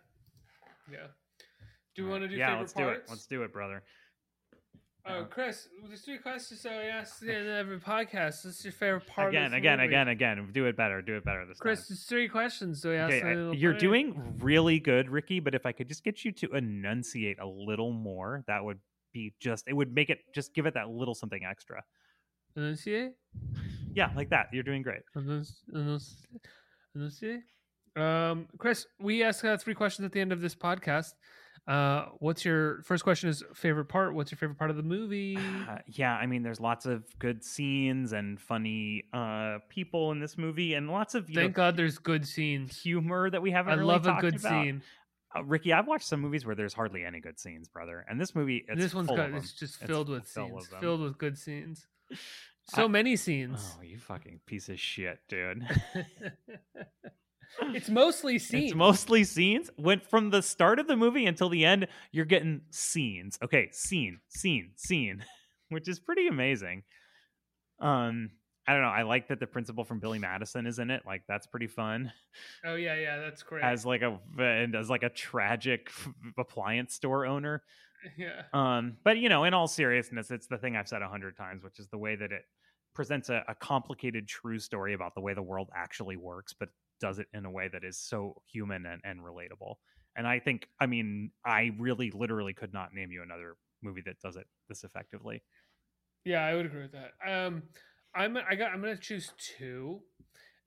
[0.90, 1.09] Yeah.
[1.94, 2.86] Do we want to do yeah, favorite let's parts?
[2.86, 3.05] do it.
[3.11, 3.82] Let's do it, brother.
[5.07, 8.42] Oh, Chris, there's three questions so I asked in every podcast.
[8.44, 9.88] What's your favorite part again, of the again, movie?
[9.88, 10.48] again, again.
[10.52, 11.02] Do it better.
[11.02, 11.86] Do it better this Chris, time.
[11.86, 15.40] Chris, there's three questions so I asked Okay, I- the you're doing really good, Ricky.
[15.40, 18.78] But if I could just get you to enunciate a little more, that would
[19.12, 19.64] be just.
[19.68, 21.82] It would make it just give it that little something extra.
[22.57, 23.12] Enunciate?
[23.94, 24.46] Yeah, like that.
[24.52, 25.02] You're doing great.
[25.16, 26.24] Enunci- enunci-
[26.96, 27.42] Enunciate?
[27.96, 31.12] Um, Chris, we ask uh, three questions at the end of this podcast.
[31.66, 33.30] Uh, what's your first question?
[33.30, 34.14] Is favorite part?
[34.14, 35.36] What's your favorite part of the movie?
[35.36, 40.36] Uh, yeah, I mean, there's lots of good scenes and funny uh, people in this
[40.36, 42.78] movie, and lots of you Thank know, God there's good scenes.
[42.82, 43.72] humor that we haven't.
[43.72, 44.50] I really love a good about.
[44.64, 44.82] scene.
[45.34, 48.34] Uh, Ricky, I've watched some movies where there's hardly any good scenes, brother, and this
[48.34, 50.80] movie, it's this one's got it's just It's filled with full scenes, them.
[50.80, 51.86] filled with good scenes.
[52.66, 53.74] So many scenes.
[53.78, 55.66] Oh, you fucking piece of shit, dude.
[57.61, 58.72] it's mostly scenes.
[58.72, 59.70] It's mostly scenes.
[59.76, 63.38] Went from the start of the movie until the end, you're getting scenes.
[63.42, 65.24] Okay, scene, scene, scene,
[65.68, 66.82] which is pretty amazing.
[67.80, 68.30] Um,
[68.66, 68.88] I don't know.
[68.88, 71.02] I like that the principal from Billy Madison is in it.
[71.07, 72.12] Like that's pretty fun.
[72.64, 73.62] Oh yeah, yeah, that's great.
[73.62, 75.90] As like a and as like a tragic
[76.38, 77.62] appliance store owner.
[78.16, 78.42] yeah.
[78.52, 81.62] Um, but you know, in all seriousness, it's the thing I've said a hundred times,
[81.62, 82.42] which is the way that it
[82.94, 86.68] presents a, a complicated, true story about the way the world actually works, but
[87.01, 89.76] does it in a way that is so human and, and relatable.
[90.16, 94.20] And I think, I mean, I really, literally could not name you another movie that
[94.20, 95.42] does it this effectively.
[96.24, 97.12] Yeah, I would agree with that.
[97.26, 97.64] Um,
[98.14, 100.01] I'm I got I'm gonna choose two,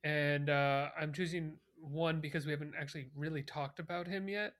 [0.03, 4.53] and uh, I'm choosing one because we haven't actually really talked about him yet.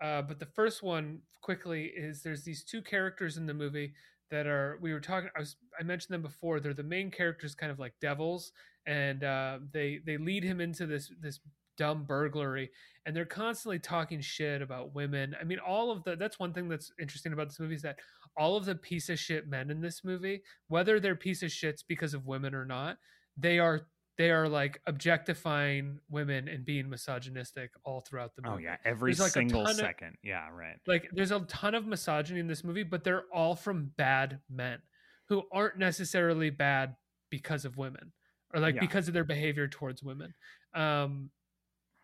[0.00, 3.92] Uh, but the first one quickly is there's these two characters in the movie
[4.30, 5.28] that are we were talking.
[5.36, 6.60] I was I mentioned them before.
[6.60, 8.52] They're the main characters, kind of like devils,
[8.88, 11.38] and uh, they they lead him into this this
[11.76, 12.68] dumb burglary
[13.06, 16.68] and they're constantly talking shit about women i mean all of the that's one thing
[16.68, 18.00] that's interesting about this movie is that
[18.36, 21.84] all of the piece of shit men in this movie whether they're piece of shits
[21.86, 22.98] because of women or not
[23.36, 23.86] they are
[24.16, 28.54] they are like objectifying women and being misogynistic all throughout the movie.
[28.54, 30.16] Oh yeah, every like, single ton of- second.
[30.24, 30.74] yeah, right.
[30.88, 34.80] like there's a ton of misogyny in this movie but they're all from bad men
[35.28, 36.96] who aren't necessarily bad
[37.30, 38.12] because of women
[38.54, 38.80] or like Yeah.
[38.80, 40.34] because of their behavior towards women
[40.74, 41.30] um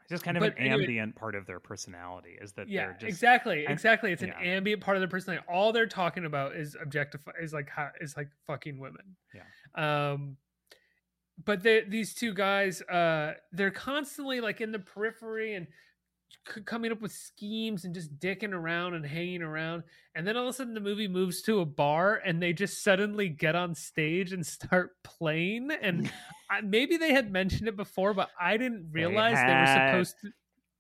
[0.03, 2.87] It's just kind of but an anyway- ambient part of their personality is that yeah
[2.87, 6.55] they're just exactly exactly it's an ambient part of their personality all they're talking about
[6.57, 9.43] is objectify is like how is like fucking women Yeah.
[10.13, 10.37] um
[11.45, 15.67] but they, these two guys uh they're constantly like in the periphery and
[16.53, 19.83] c- coming up with schemes and just dicking around and hanging around
[20.15, 22.83] and then all of a sudden the movie moves to a bar and they just
[22.83, 26.11] suddenly get on stage and start playing and
[26.51, 30.31] I, maybe they had mentioned it before but i didn't realize they, were supposed to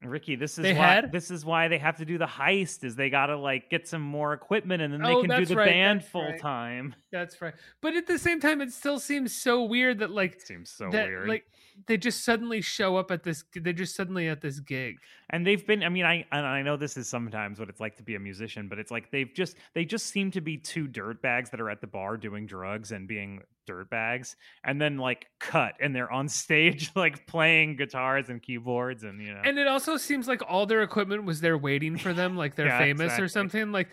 [0.06, 1.12] Ricky, this is They why had?
[1.12, 4.02] this is why they have to do the heist is they gotta like get some
[4.02, 6.38] more equipment and then they Oh, can do the right, band full right.
[6.38, 6.94] time.
[7.10, 7.54] That's right.
[7.80, 11.06] But at the same time, it still seems so weird that like Seems so that
[11.08, 11.26] weird.
[11.26, 11.46] like
[11.86, 13.44] they just suddenly show up at this.
[13.54, 14.96] They're just suddenly at this gig.
[15.30, 17.96] and they've been i mean i and i know this is sometimes what it's like
[17.96, 20.86] to be a musician but it's like they've just they just seem to be two
[20.86, 25.72] dirtbags that are at the bar doing drugs and being dirtbags and then like cut
[25.80, 29.96] and they're on stage like playing guitars and keyboards and you know And it also
[29.96, 33.24] seems like all their equipment was there waiting for them, like they're Yeah, famous exactly.
[33.24, 33.72] or something.
[33.72, 33.88] Like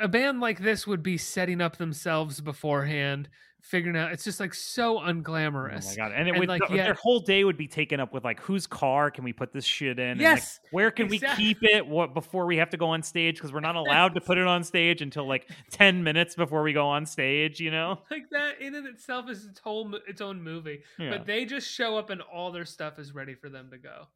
[0.00, 3.28] a band like this would be setting up themselves beforehand,
[3.62, 4.12] figuring out.
[4.12, 5.84] It's just like so unglamorous.
[5.86, 6.12] Oh my god!
[6.16, 8.40] And it And, would like, yeah- their whole day would be taken up with like
[8.40, 10.08] whose car can we put this shit in?
[10.10, 11.44] and, like, Yes, where can exactly.
[11.44, 11.86] we keep it?
[11.86, 14.46] What before we have to go on stage because we're not allowed to put it
[14.46, 17.60] on stage until like ten minutes before we go on stage.
[17.60, 17.98] You know?
[18.10, 20.82] Like that in and itself is its whole its own movie.
[20.98, 21.10] Yeah.
[21.10, 24.06] But they just show up and all their stuff is ready for them to go.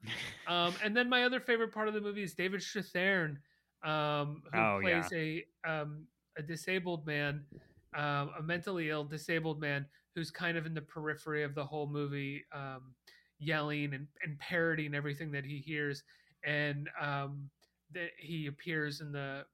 [0.47, 3.37] um, and then my other favorite part of the movie is David Strathairn,
[3.85, 7.45] um, who Oh, plays a um, a disabled man,
[7.95, 11.87] um, a mentally ill disabled man who's kind of in the periphery of the whole
[11.87, 12.95] movie, um,
[13.39, 16.03] yelling and, and parroting everything that he hears,
[16.45, 17.49] and um,
[17.93, 19.45] that he appears in the.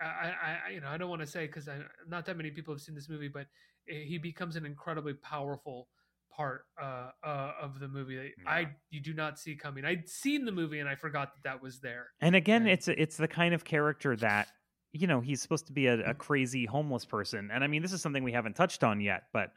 [0.00, 0.32] I,
[0.66, 1.68] I, you know I don't want to say because
[2.08, 3.46] not that many people have seen this movie, but
[3.88, 5.88] eh, he becomes an incredibly powerful
[6.36, 9.84] part uh, uh, of the movie that I you do not see coming.
[9.84, 12.08] I'd seen the movie and I forgot that that was there.
[12.20, 14.48] And again, it's it's the kind of character that
[14.94, 16.12] you know he's supposed to be a, a mm-hmm.
[16.12, 19.50] crazy homeless person, and I mean this is something we haven't touched on yet, but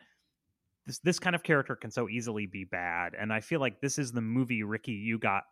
[0.85, 3.99] this this kind of character can so easily be bad, and I feel like this
[3.99, 5.43] is the movie Ricky you got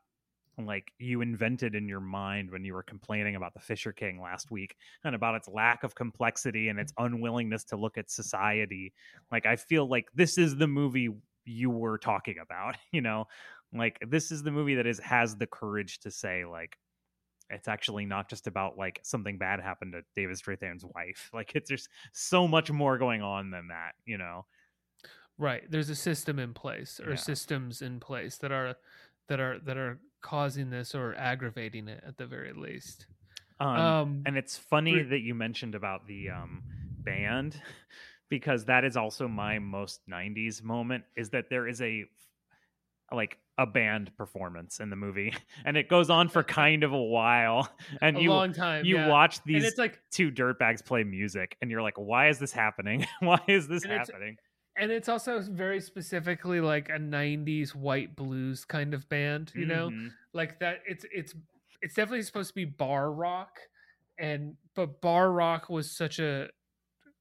[0.57, 4.51] like you invented in your mind when you were complaining about the Fisher King last
[4.51, 7.13] week and about its lack of complexity and its mm-hmm.
[7.13, 8.93] unwillingness to look at society.
[9.31, 11.09] Like I feel like this is the movie
[11.43, 13.25] you were talking about, you know?
[13.73, 16.77] Like this is the movie that is has the courage to say like
[17.49, 21.29] it's actually not just about like something bad happened to David Strathairn's wife.
[21.33, 24.45] Like it's there's so much more going on than that, you know.
[25.37, 25.69] Right.
[25.69, 27.17] There's a system in place or Yeah.
[27.17, 28.75] systems in place that are
[29.27, 33.07] that are that are causing this or aggravating it at the very least.
[33.59, 36.63] Um, Um, and it's funny that you mentioned about the um,
[37.03, 37.61] band
[38.29, 42.05] because that is also my most 90s moment is that there is a
[43.11, 45.33] like a band performance in the movie
[45.65, 47.69] and it goes on for kind of a while
[48.01, 49.07] and A you long time, you yeah.
[49.07, 52.51] watch And these it's like- two dirtbags play music and you're like why is this
[52.51, 54.35] happening why is this And it's- happening
[54.77, 59.89] and it's also very specifically like a 90s white blues kind of band you know
[59.89, 60.09] Mhm.
[60.33, 61.33] like that it's it's
[61.81, 63.59] it's definitely supposed to be bar rock
[64.19, 66.49] and but bar rock was such a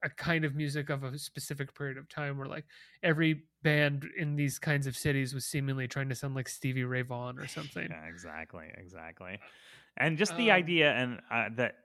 [0.05, 2.67] a kind of music of a specific period of time where like
[3.03, 7.03] every band in these kinds of cities was seemingly trying to sound like Stevie Ray
[7.03, 7.89] Vaughan or something.
[7.91, 9.39] Yeah, exactly, exactly.
[9.97, 11.77] And just the Um, idea and uh, that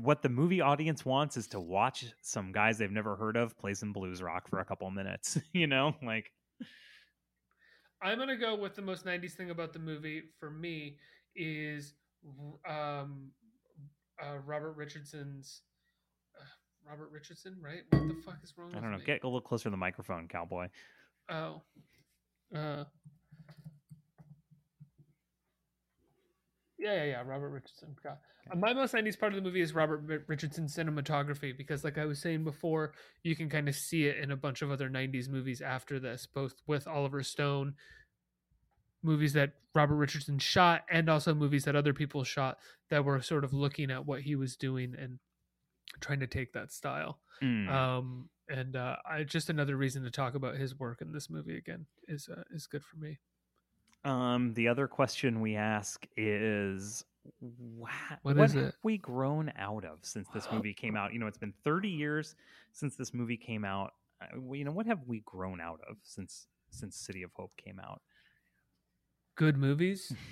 [0.00, 3.74] what the movie audience wants is to watch some guys they've never heard of play
[3.74, 5.38] some blues rock for a couple minutes.
[5.52, 6.32] You know, like
[8.02, 10.98] I'm gonna go with the most '90s thing about the movie for me
[11.34, 11.94] is
[12.68, 13.30] um,
[14.22, 15.62] uh, Robert Richardson's
[16.88, 17.82] Robert Richardson, right?
[17.90, 18.72] What the fuck is wrong?
[18.76, 18.98] I don't know.
[18.98, 19.04] me?
[19.04, 20.68] Get a little closer to the microphone, cowboy.
[21.30, 21.62] Oh.
[22.54, 22.84] Uh.
[26.78, 27.22] Yeah, yeah, yeah.
[27.24, 27.96] Robert Richardson.
[28.02, 28.18] God.
[28.52, 31.96] Uh, My most 90s part of the movie is Robert Ri- Richardson's cinematography because, like
[31.96, 34.90] I was saying before, you can kind of see it in a bunch of other
[34.90, 37.74] 90s movies after this, both with Oliver Stone,
[39.02, 42.58] movies that Robert Richardson shot, and also movies that other people shot
[42.90, 45.18] that were sort of looking at what he was doing and
[46.00, 47.20] trying to take that style.
[47.42, 47.68] Mm.
[47.68, 51.56] Um, and uh, I just another reason to talk about his work in this movie
[51.56, 53.18] again is uh, is good for me.
[54.04, 57.04] Um, the other question we ask is,
[57.40, 57.88] wha-
[58.22, 58.74] What what is have it?
[58.82, 61.12] we grown out of since this movie came out?
[61.14, 62.34] You know, it's been 30 years
[62.72, 63.94] since this movie came out.
[64.20, 67.78] Uh, You know, what have we grown out of since since City of Hope came
[67.80, 68.02] out?
[69.36, 70.12] Good movies.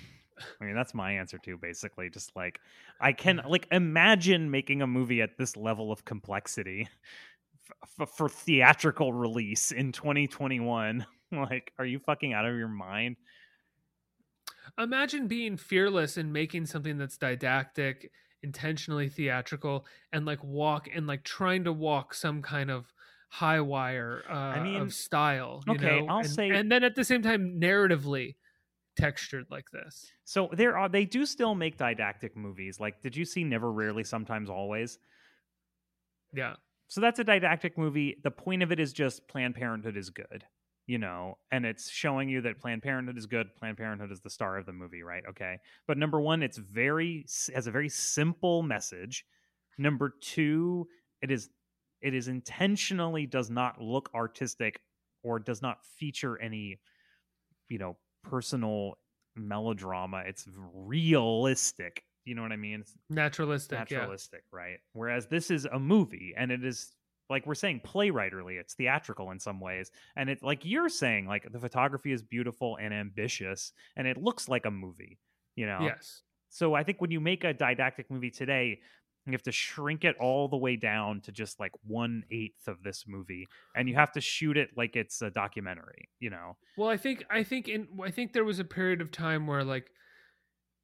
[0.61, 1.57] I mean, that's my answer too.
[1.57, 2.59] Basically, just like
[2.99, 6.87] I can like imagine making a movie at this level of complexity
[7.99, 11.05] f- for theatrical release in 2021.
[11.31, 13.17] like, are you fucking out of your mind?
[14.77, 18.11] Imagine being fearless and making something that's didactic,
[18.41, 22.91] intentionally theatrical, and like walk and like trying to walk some kind of
[23.29, 25.63] high wire uh, mean, of style.
[25.67, 26.07] You okay, know?
[26.07, 28.35] I'll and, say- and then at the same time, narratively
[28.97, 30.11] textured like this.
[30.23, 32.79] So there are they do still make didactic movies.
[32.79, 34.99] Like, did you see Never, Rarely, Sometimes, Always?
[36.33, 36.53] Yeah.
[36.87, 38.17] So that's a didactic movie.
[38.23, 40.43] The point of it is just Planned Parenthood is good,
[40.85, 43.55] you know, and it's showing you that Planned Parenthood is good.
[43.55, 45.23] Planned Parenthood is the star of the movie, right?
[45.29, 45.57] Okay.
[45.87, 49.25] But number one, it's very has a very simple message.
[49.77, 50.87] Number two,
[51.21, 51.49] it is
[52.01, 54.81] it is intentionally does not look artistic
[55.23, 56.79] or does not feature any,
[57.69, 58.97] you know, personal
[59.35, 60.23] melodrama.
[60.25, 62.03] It's realistic.
[62.25, 62.81] You know what I mean?
[62.81, 63.89] It's Naturalistic.
[63.89, 63.97] yeah.
[63.97, 64.77] naturalistic, right?
[64.93, 66.91] Whereas this is a movie and it is
[67.29, 69.91] like we're saying playwriterly, it's theatrical in some ways.
[70.15, 74.47] And it like you're saying, like the photography is beautiful and ambitious and it looks
[74.47, 75.19] like a movie,
[75.55, 75.79] you know?
[75.81, 76.21] Yes.
[76.49, 78.79] So I think when you make a didactic movie today,
[79.31, 82.83] you have to shrink it all the way down to just like one eighth of
[82.83, 86.09] this movie, and you have to shoot it like it's a documentary.
[86.19, 89.11] You know, Well, I think I think in I think there was a period of
[89.11, 89.89] time where like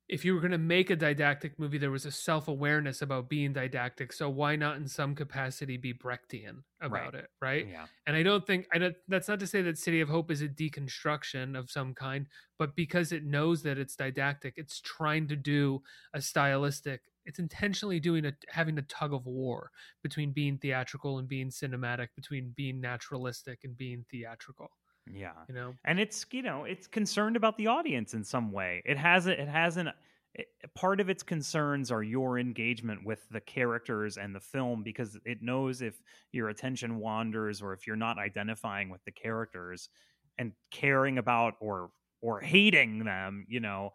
[0.09, 3.29] if you were going to make a didactic movie, there was a self awareness about
[3.29, 4.11] being didactic.
[4.11, 7.67] So why not, in some capacity, be Brechtian about it, right?
[7.69, 7.85] Yeah.
[8.07, 8.95] And I don't think I don't.
[9.07, 12.27] That's not to say that City of Hope is a deconstruction of some kind,
[12.57, 15.83] but because it knows that it's didactic, it's trying to do
[16.13, 17.01] a stylistic.
[17.25, 22.09] It's intentionally doing a having a tug of war between being theatrical and being cinematic,
[22.15, 24.69] between being naturalistic and being theatrical.
[25.11, 25.33] Yeah.
[25.47, 28.83] You know, and it's you know it's concerned about the audience in some way.
[28.85, 29.91] It has a, it has an
[30.35, 35.17] it, part of its concerns are your engagement with the characters and the film because
[35.25, 36.01] it knows if
[36.31, 39.89] your attention wanders or if you're not identifying with the characters
[40.37, 41.91] and caring about or
[42.21, 43.91] or hating them, you know,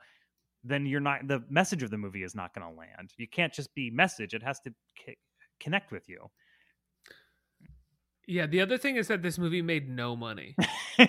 [0.65, 3.13] then you're not the message of the movie is not going to land.
[3.17, 4.73] You can't just be message; it has to
[5.07, 5.17] c-
[5.61, 6.31] connect with you.
[8.27, 10.57] Yeah, the other thing is that this movie made no money.
[10.99, 11.07] you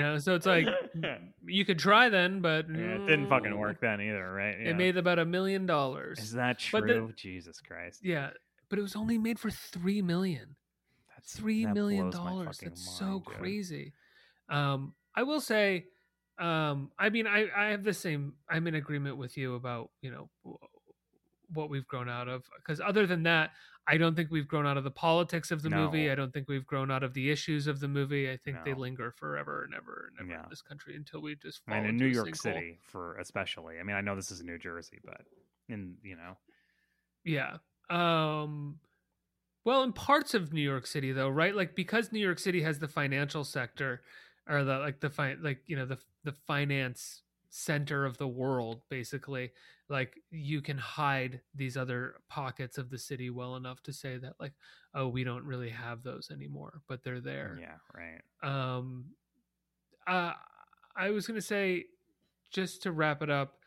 [0.00, 0.66] know, so it's like
[1.44, 4.54] you could try then, but Yeah, it didn't fucking work then either, right?
[4.60, 6.20] It made about a million dollars.
[6.20, 7.12] Is that But the- true?
[7.16, 8.00] Jesus Christ.
[8.04, 8.30] Yeah,
[8.68, 10.54] but it was only made for three million.
[11.16, 12.58] That's Three that million dollars.
[12.62, 13.34] That's so mind, dude.
[13.36, 13.92] crazy.
[14.48, 15.86] Um, I will say,
[16.38, 18.34] um, I mean, I I have the same.
[18.48, 20.58] I'm in agreement with you about you know
[21.52, 22.44] what we've grown out of.
[22.56, 23.50] Because other than that,
[23.86, 26.10] I don't think we've grown out of the politics of the movie.
[26.10, 28.30] I don't think we've grown out of the issues of the movie.
[28.30, 30.44] I think they linger forever and ever and ever Yeah.
[30.44, 32.34] in this country until we just fall I mean, in New York.
[32.36, 33.78] City, for especially.
[33.78, 35.20] I mean, I know this is New Jersey, but
[35.68, 36.38] in you know,
[37.24, 37.58] Yeah.
[37.90, 38.78] Um
[39.64, 41.54] well, in parts of New York City though, right?
[41.54, 44.02] Like because New York City has the financial sector
[44.48, 48.80] or the like the fi- like, you know, the the finance center of the world
[48.88, 49.50] basically,
[49.88, 54.34] like you can hide these other pockets of the city well enough to say that
[54.40, 54.52] like,
[54.94, 57.58] oh, we don't really have those anymore, but they're there.
[57.60, 58.22] yeah, right.
[58.42, 59.04] Um,
[60.06, 60.32] uh,
[60.96, 61.86] I was going to say,
[62.50, 63.58] just to wrap it up,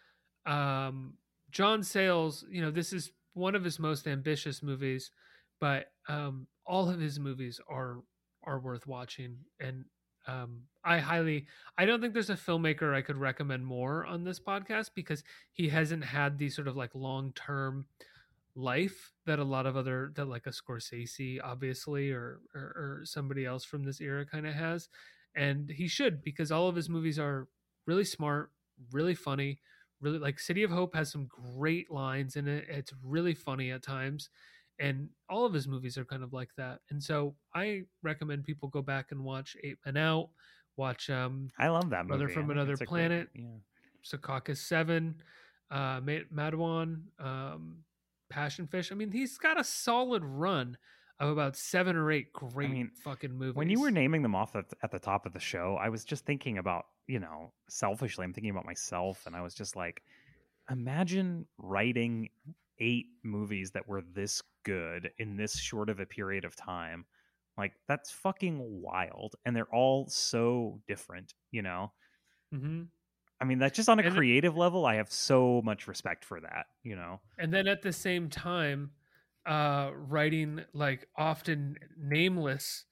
[0.45, 1.14] um,
[1.51, 5.12] John Sayles, you know, this is one of his most ambitious movies,
[5.60, 7.99] but um, all of his movies are
[8.43, 9.86] are worth watching, and
[10.28, 11.47] um, I highly,
[11.78, 15.69] I don't think there's a filmmaker I could recommend more on this podcast because he
[15.69, 17.86] hasn't had the sort of like long term
[18.55, 23.45] life that a lot of other that like a Scorsese obviously or or, or somebody
[23.45, 24.88] else from this era kind of has
[25.36, 27.47] and he should because all of his movies are
[27.86, 28.51] really smart,
[28.91, 29.59] really funny,
[30.01, 32.65] really like City of Hope has some great lines in it.
[32.69, 34.30] It's really funny at times,
[34.80, 36.80] and all of his movies are kind of like that.
[36.89, 40.30] And so I recommend people go back and watch Eight Men Out,
[40.78, 42.17] watch um I love that movie.
[42.17, 43.45] Brother from I Another a great- Planet, yeah.
[44.03, 45.15] Secaucus Seven,
[45.71, 47.78] uh, Ma- Matewan, um,
[48.30, 48.91] Passion Fish.
[48.91, 50.78] I mean, he's got a solid run
[51.19, 53.55] of about seven or eight great mean, fucking movies.
[53.55, 56.03] When you were naming them off at, at the top of the show, I was
[56.03, 60.03] just thinking about, you know, selfishly, I'm thinking about myself, and I was just like,
[60.69, 62.30] imagine writing
[62.80, 67.05] eight movies that were this good in this short of a period of time.
[67.57, 69.36] Like, that's fucking wild.
[69.45, 71.93] And they're all so different, you know?
[72.51, 72.84] hmm
[73.41, 74.86] I mean, that's just on a And it- creative level.
[74.86, 77.19] I have so much respect for that, you know?
[77.38, 78.91] and then at the same time,
[79.45, 82.86] uh, writing like often nameless,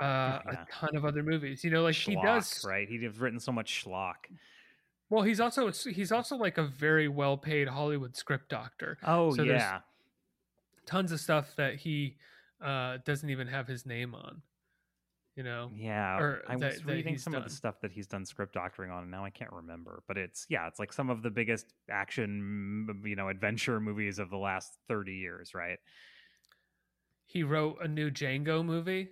[0.00, 0.64] uh, Yeah.
[0.64, 1.64] a ton of other movies.
[1.64, 2.64] You know, like he does.
[2.64, 2.88] right?
[2.88, 4.26] He He's written so much schlock.
[5.10, 8.96] Well, he's also he's also like a very well paid Hollywood script doctor.
[9.04, 9.80] Oh, So yeah.
[10.86, 12.16] tons of stuff that he
[12.64, 14.42] uh, doesn't even have his name on.
[15.36, 18.26] You know, Yeah, or I that- was reading some of the stuff that he's done
[18.26, 20.02] script doctoring on, and now I can't remember.
[20.06, 24.28] But it's yeah, it's like some of the biggest action, you know, adventure movies of
[24.30, 25.78] the last thirty years, right?
[27.26, 29.08] he wrote a new Django movie.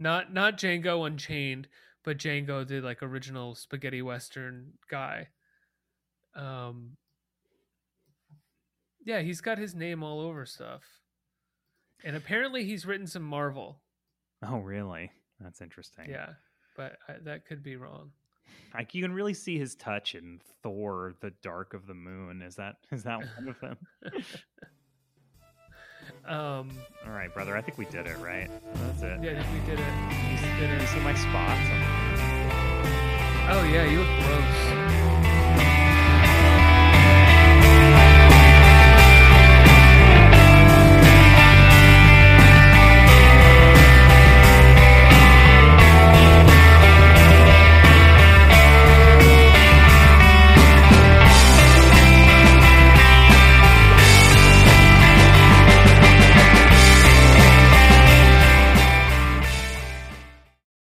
[0.00, 1.68] Not not Django Unchained,
[2.06, 5.28] but Django the like original spaghetti western guy.
[6.34, 6.96] Um
[9.04, 10.82] Yeah, he's got his name all over stuff.
[12.04, 13.80] And apparently he's written some Marvel.
[14.42, 15.10] Oh, really?
[15.40, 16.08] That's interesting.
[16.08, 16.30] Yeah,
[16.76, 18.12] but I, that could be wrong.
[18.74, 22.40] like you can really see his touch in Thor: The Dark of the Moon.
[22.40, 23.76] Is that is that one of them?
[26.26, 26.70] Um
[27.04, 27.56] All right, brother.
[27.56, 28.50] I think we did it, right?
[28.74, 29.20] That's it.
[29.22, 29.92] yeah, I think we did it.
[30.30, 31.95] We did Did you see my spots?
[33.48, 34.85] Oh yeah, you look gross.